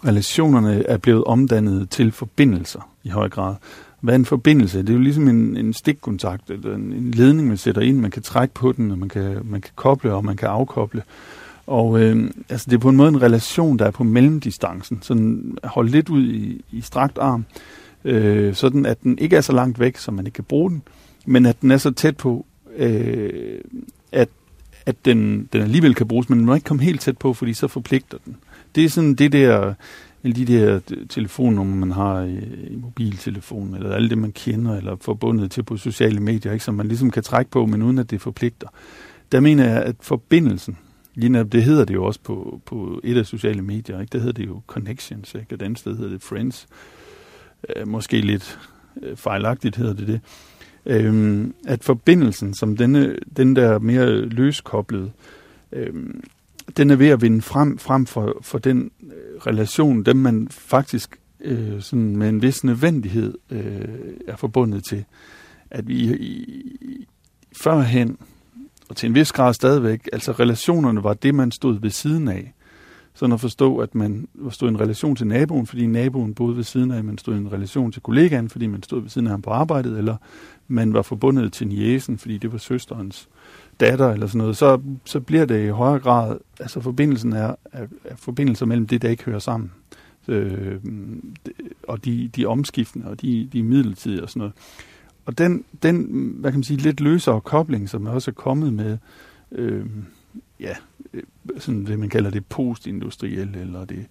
relationerne 0.06 0.84
er 0.88 0.98
blevet 0.98 1.24
omdannet 1.24 1.90
til 1.90 2.12
forbindelser 2.12 2.90
i 3.04 3.10
høj 3.10 3.30
grad. 3.30 3.56
Hvad 4.02 4.14
er 4.14 4.20
en 4.20 4.26
forbindelse? 4.26 4.80
Det 4.80 4.90
er 4.90 4.94
jo 4.94 5.00
ligesom 5.00 5.28
en, 5.28 5.58
en 5.58 5.74
stikkontakt, 5.74 6.50
eller 6.50 6.76
en, 6.76 6.94
en 6.94 7.12
ledning, 7.12 7.48
man 7.48 7.58
sætter 7.58 7.82
ind. 7.82 7.98
Man 7.98 8.12
kan 8.12 8.22
trække 8.22 8.54
på 8.54 8.72
den, 8.72 8.92
og 8.92 8.98
man 8.98 9.10
kan, 9.10 9.40
man 9.44 9.62
kan 9.62 9.72
koble, 9.76 10.14
og 10.14 10.26
man 10.26 10.38
kan 10.38 10.48
afkoble. 10.48 11.04
Og 11.68 12.02
øh, 12.02 12.30
altså, 12.50 12.68
det 12.70 12.76
er 12.76 12.80
på 12.80 12.90
en 12.90 12.96
måde 12.96 13.10
en 13.10 13.22
relation, 13.22 13.80
der 13.80 13.86
er 13.86 13.92
på 13.92 14.04
mellemdistancen. 14.04 15.00
Sådan 15.02 15.58
hold 15.64 15.90
lidt 15.90 16.10
ud 16.10 16.24
i, 16.24 16.62
i 16.72 16.82
strakt 16.82 17.18
arm, 17.18 17.46
øh, 18.06 18.56
sådan 18.56 18.86
at 18.86 19.04
den 19.04 19.18
ikke 19.18 19.36
er 19.36 19.42
så 19.42 19.54
langt 19.54 19.80
væk, 19.80 19.98
så 19.98 20.12
man 20.12 20.26
ikke 20.26 20.36
kan 20.36 20.44
bruge 20.44 20.70
den, 20.70 20.82
men 21.26 21.46
at 21.46 21.62
den 21.62 21.72
er 21.72 21.78
så 21.78 21.92
tæt 21.92 22.18
på, 22.18 22.46
øh, 22.78 23.60
at, 24.12 24.30
at 24.86 25.06
den, 25.06 25.50
den 25.54 25.62
alligevel 25.62 25.96
kan 25.96 26.08
bruges, 26.08 26.30
men 26.30 26.38
man 26.38 26.46
må 26.46 26.54
ikke 26.54 26.66
komme 26.66 26.84
helt 26.84 27.02
tæt 27.02 27.18
på, 27.18 27.34
fordi 27.34 27.54
så 27.54 27.68
forpligter 27.68 28.18
den. 28.26 28.36
Det 28.76 28.86
er 28.86 28.90
sådan 28.90 29.14
det 29.14 29.32
der 29.32 29.74
eller 30.24 30.36
de 30.36 30.46
der 30.46 30.80
telefonnumre, 31.10 31.76
man 31.76 31.92
har 31.92 32.22
i, 32.22 32.38
i 32.70 32.76
mobiltelefonen, 32.76 33.76
eller 33.76 33.96
alle 33.96 34.10
det, 34.10 34.18
man 34.18 34.32
kender, 34.32 34.78
eller 34.78 34.96
forbundet 35.02 35.52
til 35.52 35.64
på 35.64 35.78
sociale 35.78 36.20
medier, 36.20 36.52
ikke, 36.52 36.66
som 36.66 36.76
man 36.76 36.88
ligesom 36.88 37.12
kan 37.12 37.24
trække 37.24 37.52
på, 37.52 37.66
men 37.66 37.82
uden 37.82 37.98
at 37.98 38.12
det 38.12 38.22
forpligter. 38.22 38.68
Der 39.32 39.40
mener 39.40 39.70
jeg, 39.70 39.84
at 39.84 39.96
forbindelsen, 40.02 40.78
lige 41.16 41.44
det 41.44 41.64
hedder 41.64 41.86
det 41.86 41.94
jo 41.94 42.06
også 42.06 42.20
på, 42.24 42.62
på 42.66 43.02
et 43.04 43.18
af 43.18 43.26
sociale 43.26 43.62
medier, 43.62 44.00
ikke? 44.00 44.12
det 44.12 44.22
hedder 44.22 44.34
det 44.34 44.48
jo 44.48 44.62
Connections, 44.68 45.36
ikke? 45.36 45.48
og 45.50 45.56
et 45.56 45.62
andet 45.62 45.80
sted 45.80 45.98
hedder 45.98 46.12
det 46.12 46.22
Friends. 46.22 46.68
Øh, 47.76 47.88
måske 47.88 48.22
lidt 48.22 48.60
øh, 49.04 49.18
fejlagtigt 49.18 49.76
hedder 49.76 49.94
det 49.94 50.08
det. 50.08 50.22
Øh, 50.86 51.48
at 51.68 51.84
forbindelsen, 51.84 52.54
som 52.54 52.78
denne, 52.78 53.16
den 53.38 53.56
der 53.56 53.80
mere 53.80 54.22
løskoblede, 54.22 55.12
øh, 55.72 55.94
den 56.78 56.90
er 56.90 56.96
ved 56.96 57.08
at 57.08 57.22
vinde 57.22 57.42
frem, 57.42 57.78
frem 57.78 58.06
for, 58.06 58.38
for 58.42 58.58
den 58.58 58.92
øh, 59.04 59.42
relation, 59.48 60.04
dem 60.04 60.18
man 60.18 60.48
faktisk 60.50 61.20
øh, 61.42 61.82
sådan 61.82 62.18
med 62.18 62.30
en 62.30 62.42
vis 62.42 62.64
nødvendighed 62.64 63.38
øh, 63.50 63.88
er 64.28 64.36
forbundet 64.36 64.84
til. 64.84 65.06
At 65.72 65.88
vi 65.88 65.94
i, 65.94 66.14
i, 66.82 67.08
førhen, 67.62 68.18
og 68.90 68.96
til 68.96 69.08
en 69.08 69.16
vis 69.16 69.32
grad 69.32 69.54
stadigvæk, 69.54 70.10
altså 70.14 70.32
relationerne 70.32 71.04
var 71.04 71.14
det, 71.14 71.36
man 71.36 71.52
stod 71.52 71.80
ved 71.80 71.90
siden 71.90 72.28
af. 72.28 72.54
Sådan 73.14 73.34
at 73.34 73.40
forstå, 73.40 73.78
at 73.78 73.96
man 73.96 74.28
stod 74.50 74.70
i 74.70 74.72
en 74.72 74.80
relation 74.80 75.16
til 75.16 75.28
naboen, 75.28 75.68
fordi 75.68 75.88
naboen 75.88 76.34
boede 76.34 76.58
ved 76.58 76.64
siden 76.64 76.92
af, 76.92 77.04
man 77.04 77.18
stod 77.18 77.36
i 77.36 77.38
en 77.38 77.52
relation 77.52 77.92
til 77.92 78.02
kollegaen, 78.02 78.50
fordi 78.50 78.68
man 78.68 78.84
stod 78.84 79.02
ved 79.02 79.10
siden 79.10 79.28
af 79.28 79.32
ham 79.32 79.42
på 79.42 79.50
arbejdet, 79.50 79.98
eller 79.98 80.16
man 80.68 80.94
var 80.94 81.02
forbundet 81.02 81.54
til 81.54 81.68
niesen, 81.68 82.18
fordi 82.18 82.38
det 82.38 82.52
var 82.52 82.58
søsterens 82.58 83.30
datter 83.82 84.10
eller 84.10 84.28
sådan 84.28 84.40
noget, 84.40 84.58
så, 84.58 84.82
så 85.06 85.20
bliver 85.20 85.46
det 85.46 85.66
i 85.66 85.70
højere 85.70 86.00
grad, 86.00 86.38
altså 86.60 86.82
forbindelsen 86.82 87.34
er, 87.34 87.56
er, 87.72 87.88
er 88.06 88.16
forbindelser 88.16 88.66
mellem 88.66 88.88
det, 88.88 89.02
der 89.02 89.10
ikke 89.10 89.24
hører 89.24 89.40
sammen. 89.40 89.72
Øh, 90.28 90.80
og 91.84 92.06
de, 92.06 92.30
de 92.36 92.46
omskiftende, 92.46 93.08
og 93.08 93.22
de, 93.22 93.50
de 93.54 93.64
midlertidige 93.64 94.24
og 94.24 94.30
sådan 94.30 94.40
noget. 94.40 94.54
Og 95.26 95.38
den, 95.38 95.66
den, 95.84 96.06
hvad 96.38 96.52
kan 96.52 96.58
man 96.58 96.64
sige, 96.64 96.78
lidt 96.78 97.02
løsere 97.02 97.42
kobling, 97.42 97.90
som 97.90 98.06
også 98.06 98.32
er 98.32 98.36
kommet 98.36 98.74
med, 98.74 98.98
øh, 99.52 99.86
ja, 100.60 100.76
øh, 101.14 101.24
sådan 101.58 101.86
det, 101.86 102.00
man 102.00 102.10
kalder 102.10 102.30
det 102.30 102.46
postindustrielle, 102.46 103.62
eller 103.62 103.86
det, 103.86 104.06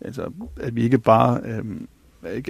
altså, 0.00 0.32
at 0.56 0.76
vi 0.76 0.82
ikke 0.82 0.98
bare, 0.98 1.40
øh, 1.44 1.64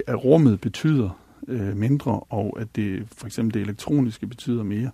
at 0.07 0.23
rummet 0.23 0.61
betyder 0.61 1.09
øh, 1.47 1.77
mindre, 1.77 2.19
og 2.19 2.57
at 2.59 2.67
det, 2.75 3.03
for 3.17 3.25
eksempel 3.25 3.53
det 3.53 3.61
elektroniske 3.61 4.27
betyder 4.27 4.63
mere. 4.63 4.89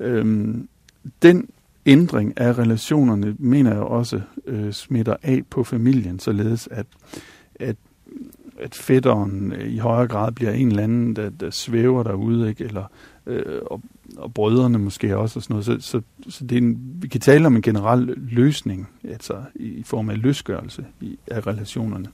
Øhm, 0.00 0.68
den 1.22 1.48
ændring 1.86 2.40
af 2.40 2.58
relationerne, 2.58 3.36
mener 3.38 3.72
jeg 3.72 3.82
også, 3.82 4.20
øh, 4.46 4.72
smitter 4.72 5.16
af 5.22 5.42
på 5.50 5.64
familien, 5.64 6.18
således 6.18 6.68
at, 6.70 6.86
at, 7.54 7.76
at 8.58 8.74
fætteren 8.74 9.52
øh, 9.52 9.72
i 9.72 9.78
højere 9.78 10.08
grad 10.08 10.32
bliver 10.32 10.52
en 10.52 10.68
eller 10.68 10.82
anden, 10.82 11.16
der, 11.16 11.30
der 11.30 11.50
svæver 11.50 12.02
derude, 12.02 12.48
ikke? 12.48 12.64
Eller, 12.64 12.84
øh, 13.26 13.62
og, 13.70 13.82
og 14.16 14.34
brødrene 14.34 14.78
måske 14.78 15.16
også, 15.16 15.38
og 15.38 15.42
sådan 15.42 15.54
noget. 15.54 15.64
Så, 15.64 15.76
så, 15.80 16.00
så 16.28 16.44
det 16.44 16.52
er 16.52 16.62
en, 16.62 16.78
vi 16.94 17.08
kan 17.08 17.20
tale 17.20 17.46
om 17.46 17.56
en 17.56 17.62
generel 17.62 18.14
løsning, 18.16 18.88
altså 19.04 19.42
i, 19.54 19.64
i 19.64 19.82
form 19.82 20.10
af 20.10 20.22
løsgørelse 20.22 20.84
i, 21.00 21.18
af 21.26 21.46
relationerne. 21.46 22.06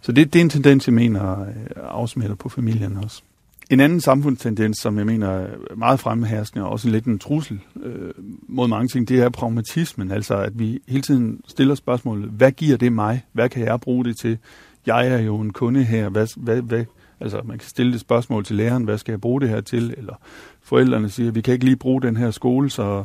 Så 0.00 0.12
det, 0.12 0.32
det 0.32 0.38
er 0.38 0.44
en 0.44 0.50
tendens, 0.50 0.86
jeg 0.86 0.94
mener, 0.94 1.40
øh, 1.40 1.46
afsmitter 1.76 2.34
på 2.34 2.48
familien 2.48 2.96
også. 2.96 3.22
En 3.70 3.80
anden 3.80 4.00
samfundstendens, 4.00 4.78
som 4.78 4.98
jeg 4.98 5.06
mener 5.06 5.28
er 5.28 5.76
meget 5.76 6.00
fremherskende, 6.00 6.64
og 6.64 6.70
også 6.70 6.88
lidt 6.88 7.04
en 7.04 7.18
trussel 7.18 7.60
øh, 7.82 8.10
mod 8.48 8.68
mange 8.68 8.88
ting, 8.88 9.08
det 9.08 9.20
er 9.20 9.28
pragmatismen. 9.28 10.10
Altså 10.10 10.36
at 10.36 10.58
vi 10.58 10.80
hele 10.88 11.02
tiden 11.02 11.40
stiller 11.48 11.74
spørgsmålet, 11.74 12.30
hvad 12.30 12.52
giver 12.52 12.76
det 12.76 12.92
mig? 12.92 13.24
Hvad 13.32 13.48
kan 13.48 13.64
jeg 13.64 13.80
bruge 13.80 14.04
det 14.04 14.16
til? 14.16 14.38
Jeg 14.86 15.08
er 15.08 15.18
jo 15.18 15.40
en 15.40 15.52
kunde 15.52 15.84
her. 15.84 16.08
Hvad, 16.08 16.26
hvad, 16.36 16.62
hvad, 16.62 16.84
altså 17.20 17.40
man 17.44 17.58
kan 17.58 17.68
stille 17.68 17.92
det 17.92 18.00
spørgsmål 18.00 18.44
til 18.44 18.56
læreren, 18.56 18.84
hvad 18.84 18.98
skal 18.98 19.12
jeg 19.12 19.20
bruge 19.20 19.40
det 19.40 19.48
her 19.48 19.60
til? 19.60 19.94
Eller 19.96 20.14
forældrene 20.62 21.08
siger, 21.08 21.30
vi 21.30 21.40
kan 21.40 21.54
ikke 21.54 21.64
lige 21.64 21.76
bruge 21.76 22.02
den 22.02 22.16
her 22.16 22.30
skole, 22.30 22.70
så 22.70 23.04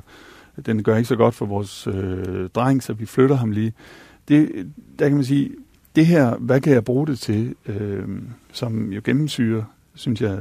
den 0.66 0.84
gør 0.84 0.96
ikke 0.98 1.08
så 1.08 1.16
godt 1.16 1.36
for 1.36 1.46
vores 1.46 1.88
øh, 1.88 2.50
dreng, 2.50 2.84
så 2.84 2.94
vi 2.94 3.06
flytter 3.06 3.36
ham 3.36 3.52
lige. 3.52 3.74
Det, 4.28 4.72
der 5.00 5.08
kan 5.08 5.16
man 5.16 5.26
sige, 5.26 5.52
det 5.96 6.06
her, 6.06 6.36
hvad 6.36 6.62
kan 6.62 6.74
jeg 6.74 6.84
bruge 6.84 7.08
det 7.08 7.20
til, 7.20 7.56
øh, 7.66 8.08
som 8.52 8.92
jo 8.92 9.02
gennemsyrer 9.04 9.64
synes 9.96 10.22
jeg, 10.22 10.40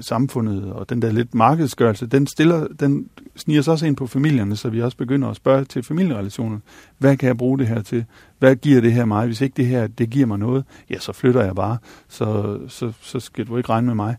samfundet 0.00 0.72
og 0.72 0.90
den 0.90 1.02
der 1.02 1.12
lidt 1.12 1.34
markedsgørelse, 1.34 2.06
den, 2.06 2.26
stiller, 2.26 2.66
den 2.80 3.08
sniger 3.36 3.62
sig 3.62 3.72
også 3.72 3.86
ind 3.86 3.96
på 3.96 4.06
familierne, 4.06 4.56
så 4.56 4.68
vi 4.68 4.82
også 4.82 4.96
begynder 4.96 5.28
at 5.28 5.36
spørge 5.36 5.64
til 5.64 5.82
familierelationer. 5.82 6.58
Hvad 6.98 7.16
kan 7.16 7.26
jeg 7.26 7.36
bruge 7.36 7.58
det 7.58 7.66
her 7.66 7.82
til? 7.82 8.04
Hvad 8.38 8.56
giver 8.56 8.80
det 8.80 8.92
her 8.92 9.04
mig? 9.04 9.26
Hvis 9.26 9.40
ikke 9.40 9.54
det 9.56 9.66
her, 9.66 9.86
det 9.86 10.10
giver 10.10 10.26
mig 10.26 10.38
noget, 10.38 10.64
ja, 10.90 10.98
så 10.98 11.12
flytter 11.12 11.44
jeg 11.44 11.54
bare. 11.54 11.78
Så, 12.08 12.58
så, 12.68 12.92
så 13.00 13.20
skal 13.20 13.46
du 13.46 13.56
ikke 13.56 13.68
regne 13.68 13.86
med 13.86 13.94
mig. 13.94 14.16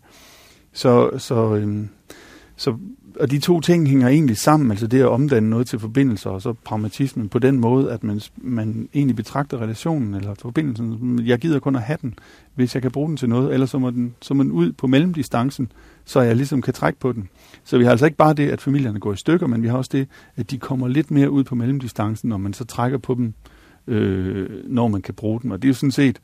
Så, 0.72 1.10
så, 1.18 1.54
øhm, 1.54 1.88
så 2.58 2.76
og 3.20 3.30
de 3.30 3.38
to 3.38 3.60
ting 3.60 3.88
hænger 3.88 4.08
egentlig 4.08 4.36
sammen, 4.36 4.70
altså 4.70 4.86
det 4.86 5.00
at 5.00 5.08
omdanne 5.08 5.50
noget 5.50 5.66
til 5.66 5.78
forbindelser, 5.78 6.30
og 6.30 6.42
så 6.42 6.52
pragmatismen 6.52 7.28
på 7.28 7.38
den 7.38 7.60
måde, 7.60 7.92
at 7.92 8.04
man, 8.04 8.20
man 8.36 8.88
egentlig 8.94 9.16
betragter 9.16 9.58
relationen 9.58 10.14
eller 10.14 10.34
forbindelsen, 10.34 11.20
jeg 11.26 11.38
gider 11.38 11.58
kun 11.58 11.76
at 11.76 11.82
have 11.82 11.98
den, 12.02 12.18
hvis 12.54 12.74
jeg 12.74 12.82
kan 12.82 12.90
bruge 12.90 13.08
den 13.08 13.16
til 13.16 13.28
noget, 13.28 13.52
ellers 13.52 13.70
så 13.70 13.78
må 13.78 13.90
den, 13.90 14.14
så 14.22 14.34
må 14.34 14.42
den 14.42 14.52
ud 14.52 14.72
på 14.72 14.86
mellemdistancen, 14.86 15.72
så 16.04 16.20
jeg 16.20 16.36
ligesom 16.36 16.62
kan 16.62 16.74
trække 16.74 17.00
på 17.00 17.12
den. 17.12 17.28
Så 17.64 17.78
vi 17.78 17.84
har 17.84 17.90
altså 17.90 18.06
ikke 18.06 18.16
bare 18.16 18.34
det, 18.34 18.50
at 18.50 18.60
familierne 18.60 19.00
går 19.00 19.12
i 19.12 19.16
stykker, 19.16 19.46
men 19.46 19.62
vi 19.62 19.68
har 19.68 19.76
også 19.76 19.90
det, 19.92 20.08
at 20.36 20.50
de 20.50 20.58
kommer 20.58 20.88
lidt 20.88 21.10
mere 21.10 21.30
ud 21.30 21.44
på 21.44 21.54
mellemdistancen, 21.54 22.28
når 22.28 22.36
man 22.36 22.52
så 22.52 22.64
trækker 22.64 22.98
på 22.98 23.14
dem, 23.14 23.34
øh, 23.86 24.48
når 24.64 24.88
man 24.88 25.02
kan 25.02 25.14
bruge 25.14 25.40
dem. 25.42 25.50
Og 25.50 25.62
det 25.62 25.68
er 25.68 25.70
jo 25.70 25.74
sådan 25.74 25.90
set, 25.90 26.20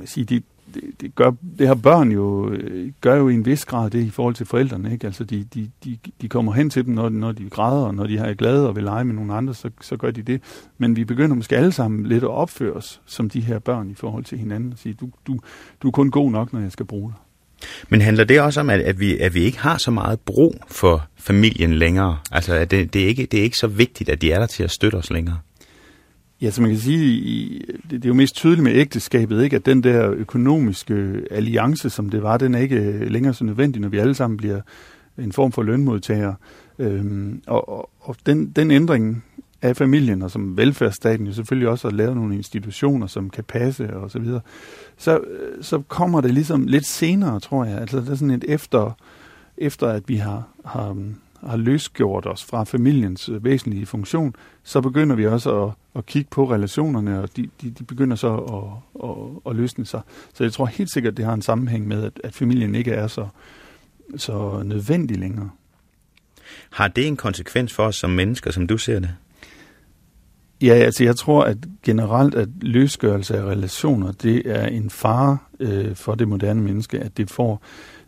jeg 0.00 0.08
sige, 0.08 0.24
det, 0.24 0.44
det, 0.74 0.82
det, 1.00 1.14
gør, 1.14 1.30
det 1.58 1.66
har 1.66 1.74
børn 1.74 2.12
jo, 2.12 2.50
øh, 2.50 2.92
gør 3.00 3.16
jo 3.16 3.28
i 3.28 3.34
en 3.34 3.46
vis 3.46 3.64
grad 3.64 3.90
det 3.90 4.04
i 4.04 4.10
forhold 4.10 4.34
til 4.34 4.46
forældrene. 4.46 4.92
Ikke? 4.92 5.06
Altså 5.06 5.24
de, 5.24 5.44
de, 5.54 5.70
de, 5.84 5.98
de 6.22 6.28
kommer 6.28 6.52
hen 6.52 6.70
til 6.70 6.86
dem, 6.86 6.94
når, 6.94 7.08
når 7.08 7.32
de 7.32 7.50
græder, 7.50 7.84
og 7.84 7.94
når 7.94 8.06
de 8.06 8.16
er 8.18 8.34
glade 8.34 8.68
og 8.68 8.76
vil 8.76 8.84
lege 8.84 9.04
med 9.04 9.14
nogle 9.14 9.34
andre, 9.34 9.54
så, 9.54 9.70
så 9.80 9.96
gør 9.96 10.10
de 10.10 10.22
det. 10.22 10.42
Men 10.78 10.96
vi 10.96 11.04
begynder 11.04 11.36
måske 11.36 11.56
alle 11.56 11.72
sammen 11.72 12.06
lidt 12.06 12.24
at 12.24 12.30
opføre 12.30 12.72
os 12.72 13.00
som 13.06 13.30
de 13.30 13.40
her 13.40 13.58
børn 13.58 13.90
i 13.90 13.94
forhold 13.94 14.24
til 14.24 14.38
hinanden 14.38 14.72
og 14.72 14.78
sige, 14.78 14.94
du, 14.94 15.08
du, 15.26 15.38
du 15.82 15.88
er 15.88 15.92
kun 15.92 16.10
god 16.10 16.30
nok, 16.30 16.52
når 16.52 16.60
jeg 16.60 16.72
skal 16.72 16.86
bruge 16.86 17.10
dig. 17.10 17.18
Men 17.88 18.00
handler 18.00 18.24
det 18.24 18.40
også 18.40 18.60
om, 18.60 18.70
at, 18.70 18.80
at, 18.80 19.00
vi, 19.00 19.18
at 19.18 19.34
vi 19.34 19.40
ikke 19.40 19.58
har 19.58 19.78
så 19.78 19.90
meget 19.90 20.20
brug 20.20 20.54
for 20.68 21.06
familien 21.16 21.74
længere? 21.74 22.18
Altså, 22.32 22.54
at 22.54 22.70
det, 22.70 22.94
det, 22.94 23.02
er 23.02 23.06
ikke, 23.06 23.26
det 23.26 23.40
er 23.40 23.44
ikke 23.44 23.56
så 23.56 23.66
vigtigt, 23.66 24.10
at 24.10 24.22
de 24.22 24.32
er 24.32 24.38
der 24.38 24.46
til 24.46 24.62
at 24.62 24.70
støtte 24.70 24.96
os 24.96 25.10
længere? 25.10 25.38
Ja, 26.42 26.50
så 26.50 26.62
man 26.62 26.70
kan 26.70 26.80
sige, 26.80 27.58
det, 27.58 27.90
det 27.90 28.04
er 28.04 28.08
jo 28.08 28.14
mest 28.14 28.34
tydeligt 28.34 28.62
med 28.62 28.74
ægteskabet, 28.74 29.42
ikke? 29.42 29.56
at 29.56 29.66
den 29.66 29.82
der 29.82 30.10
økonomiske 30.10 31.22
alliance, 31.30 31.90
som 31.90 32.10
det 32.10 32.22
var, 32.22 32.36
den 32.36 32.54
er 32.54 32.58
ikke 32.58 32.76
øh, 32.76 33.10
længere 33.10 33.34
så 33.34 33.44
nødvendig, 33.44 33.82
når 33.82 33.88
vi 33.88 33.98
alle 33.98 34.14
sammen 34.14 34.36
bliver 34.36 34.60
en 35.18 35.32
form 35.32 35.52
for 35.52 35.62
lønmodtagere. 35.62 36.34
Øhm, 36.78 37.42
og 37.46 37.68
og, 37.68 37.90
og 38.00 38.16
den, 38.26 38.50
den 38.50 38.70
ændring 38.70 39.24
af 39.62 39.76
familien, 39.76 40.22
og 40.22 40.30
som 40.30 40.56
velfærdsstaten 40.56 41.26
jo 41.26 41.32
selvfølgelig 41.32 41.68
også 41.68 41.88
har 41.88 41.96
lavet 41.96 42.16
nogle 42.16 42.36
institutioner, 42.36 43.06
som 43.06 43.30
kan 43.30 43.44
passe 43.44 43.96
og 43.96 44.10
så 44.10 44.18
videre, 44.18 44.40
så, 44.96 45.18
øh, 45.18 45.62
så 45.64 45.82
kommer 45.88 46.20
det 46.20 46.34
ligesom 46.34 46.66
lidt 46.66 46.86
senere, 46.86 47.40
tror 47.40 47.64
jeg. 47.64 47.78
Altså 47.78 48.00
det 48.00 48.08
er 48.08 48.14
sådan 48.14 48.30
et 48.30 48.44
efter, 48.48 48.96
efter 49.56 49.86
at 49.86 50.02
vi 50.06 50.16
har, 50.16 50.48
har, 50.64 50.96
har 51.46 51.56
løsgjort 51.56 52.26
os 52.26 52.44
fra 52.44 52.64
familiens 52.64 53.28
øh, 53.28 53.44
væsentlige 53.44 53.86
funktion, 53.86 54.34
så 54.62 54.80
begynder 54.80 55.16
vi 55.16 55.26
også 55.26 55.64
at, 55.64 55.72
at 55.94 56.06
kigge 56.06 56.28
på 56.30 56.52
relationerne, 56.52 57.20
og 57.20 57.36
de, 57.36 57.48
de, 57.62 57.70
de 57.70 57.84
begynder 57.84 58.16
så 58.16 58.36
at, 58.36 59.08
at, 59.08 59.50
at 59.50 59.56
løsne 59.56 59.86
sig. 59.86 60.00
Så 60.34 60.44
jeg 60.44 60.52
tror 60.52 60.66
helt 60.66 60.92
sikkert, 60.92 61.16
det 61.16 61.24
har 61.24 61.32
en 61.32 61.42
sammenhæng 61.42 61.88
med, 61.88 62.04
at, 62.04 62.20
at 62.24 62.34
familien 62.34 62.74
ikke 62.74 62.92
er 62.92 63.06
så, 63.06 63.26
så 64.16 64.62
nødvendig 64.64 65.18
længere. 65.18 65.50
Har 66.70 66.88
det 66.88 67.06
en 67.06 67.16
konsekvens 67.16 67.74
for 67.74 67.82
os 67.82 67.96
som 67.96 68.10
mennesker, 68.10 68.50
som 68.50 68.66
du 68.66 68.78
ser 68.78 69.00
det? 69.00 69.14
Ja, 70.62 70.74
altså 70.74 71.04
jeg 71.04 71.16
tror, 71.16 71.44
at 71.44 71.56
generelt, 71.82 72.34
at 72.34 72.48
løsgørelse 72.60 73.36
af 73.36 73.42
relationer, 73.42 74.12
det 74.12 74.42
er 74.44 74.66
en 74.66 74.90
fare 74.90 75.38
øh, 75.60 75.94
for 75.94 76.14
det 76.14 76.28
moderne 76.28 76.62
menneske, 76.62 76.98
at 76.98 77.16
det 77.16 77.30
får, 77.30 77.62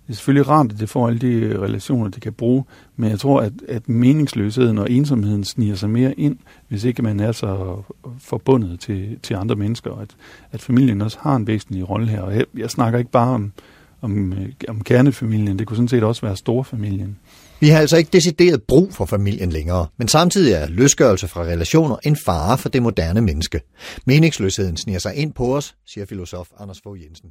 det 0.07 0.13
er 0.13 0.17
selvfølgelig 0.17 0.49
rart, 0.49 0.73
at 0.73 0.81
det 0.81 0.89
får 0.89 1.09
alle 1.09 1.19
de 1.19 1.59
relationer, 1.59 2.11
det 2.11 2.23
kan 2.23 2.33
bruge, 2.33 2.65
men 2.97 3.11
jeg 3.11 3.19
tror, 3.19 3.41
at, 3.41 3.53
at 3.69 3.89
meningsløsheden 3.89 4.79
og 4.79 4.91
ensomheden 4.91 5.45
sniger 5.45 5.75
sig 5.75 5.91
mere 5.91 6.21
ind, 6.21 6.37
hvis 6.69 6.85
ikke 6.85 7.03
man 7.03 7.21
er 7.21 7.33
så 7.33 7.83
forbundet 8.19 8.81
til, 8.81 9.19
til 9.23 9.35
andre 9.35 9.57
mennesker, 9.57 9.91
og 9.91 10.03
at, 10.03 10.17
at 10.53 10.63
familien 10.63 11.03
også 11.03 11.19
har 11.21 11.37
en 11.37 11.47
væsentlig 11.47 11.91
rolle 11.91 12.09
her. 12.09 12.21
Og 12.21 12.37
jeg, 12.37 12.45
jeg 12.57 12.71
snakker 12.71 12.99
ikke 12.99 13.11
bare 13.11 13.35
om, 13.35 13.53
om, 14.01 14.33
øh, 14.33 14.49
om 14.69 14.81
kernefamilien, 14.81 15.59
det 15.59 15.67
kunne 15.67 15.77
sådan 15.77 15.89
set 15.89 16.03
også 16.03 16.23
være 16.23 16.37
storfamilien. 16.37 17.17
Vi 17.61 17.69
har 17.69 17.79
altså 17.79 17.97
ikke 17.97 18.11
decideret 18.13 18.63
brug 18.63 18.95
for 18.95 19.05
familien 19.05 19.53
længere, 19.53 19.87
men 19.99 20.09
samtidig 20.09 20.53
er 20.53 20.67
løsgørelse 20.67 21.29
fra 21.29 21.43
relationer 21.43 21.97
en 22.03 22.17
fare 22.17 22.59
for 22.59 22.69
det 22.69 22.83
moderne 22.83 23.21
menneske. 23.21 23.61
Meningsløsheden 24.07 24.77
sniger 24.77 24.99
sig 24.99 25.15
ind 25.15 25.33
på 25.33 25.57
os, 25.57 25.75
siger 25.87 26.07
filosof 26.07 26.49
Anders 26.59 26.81
Fogh 26.85 27.03
Jensen. 27.03 27.31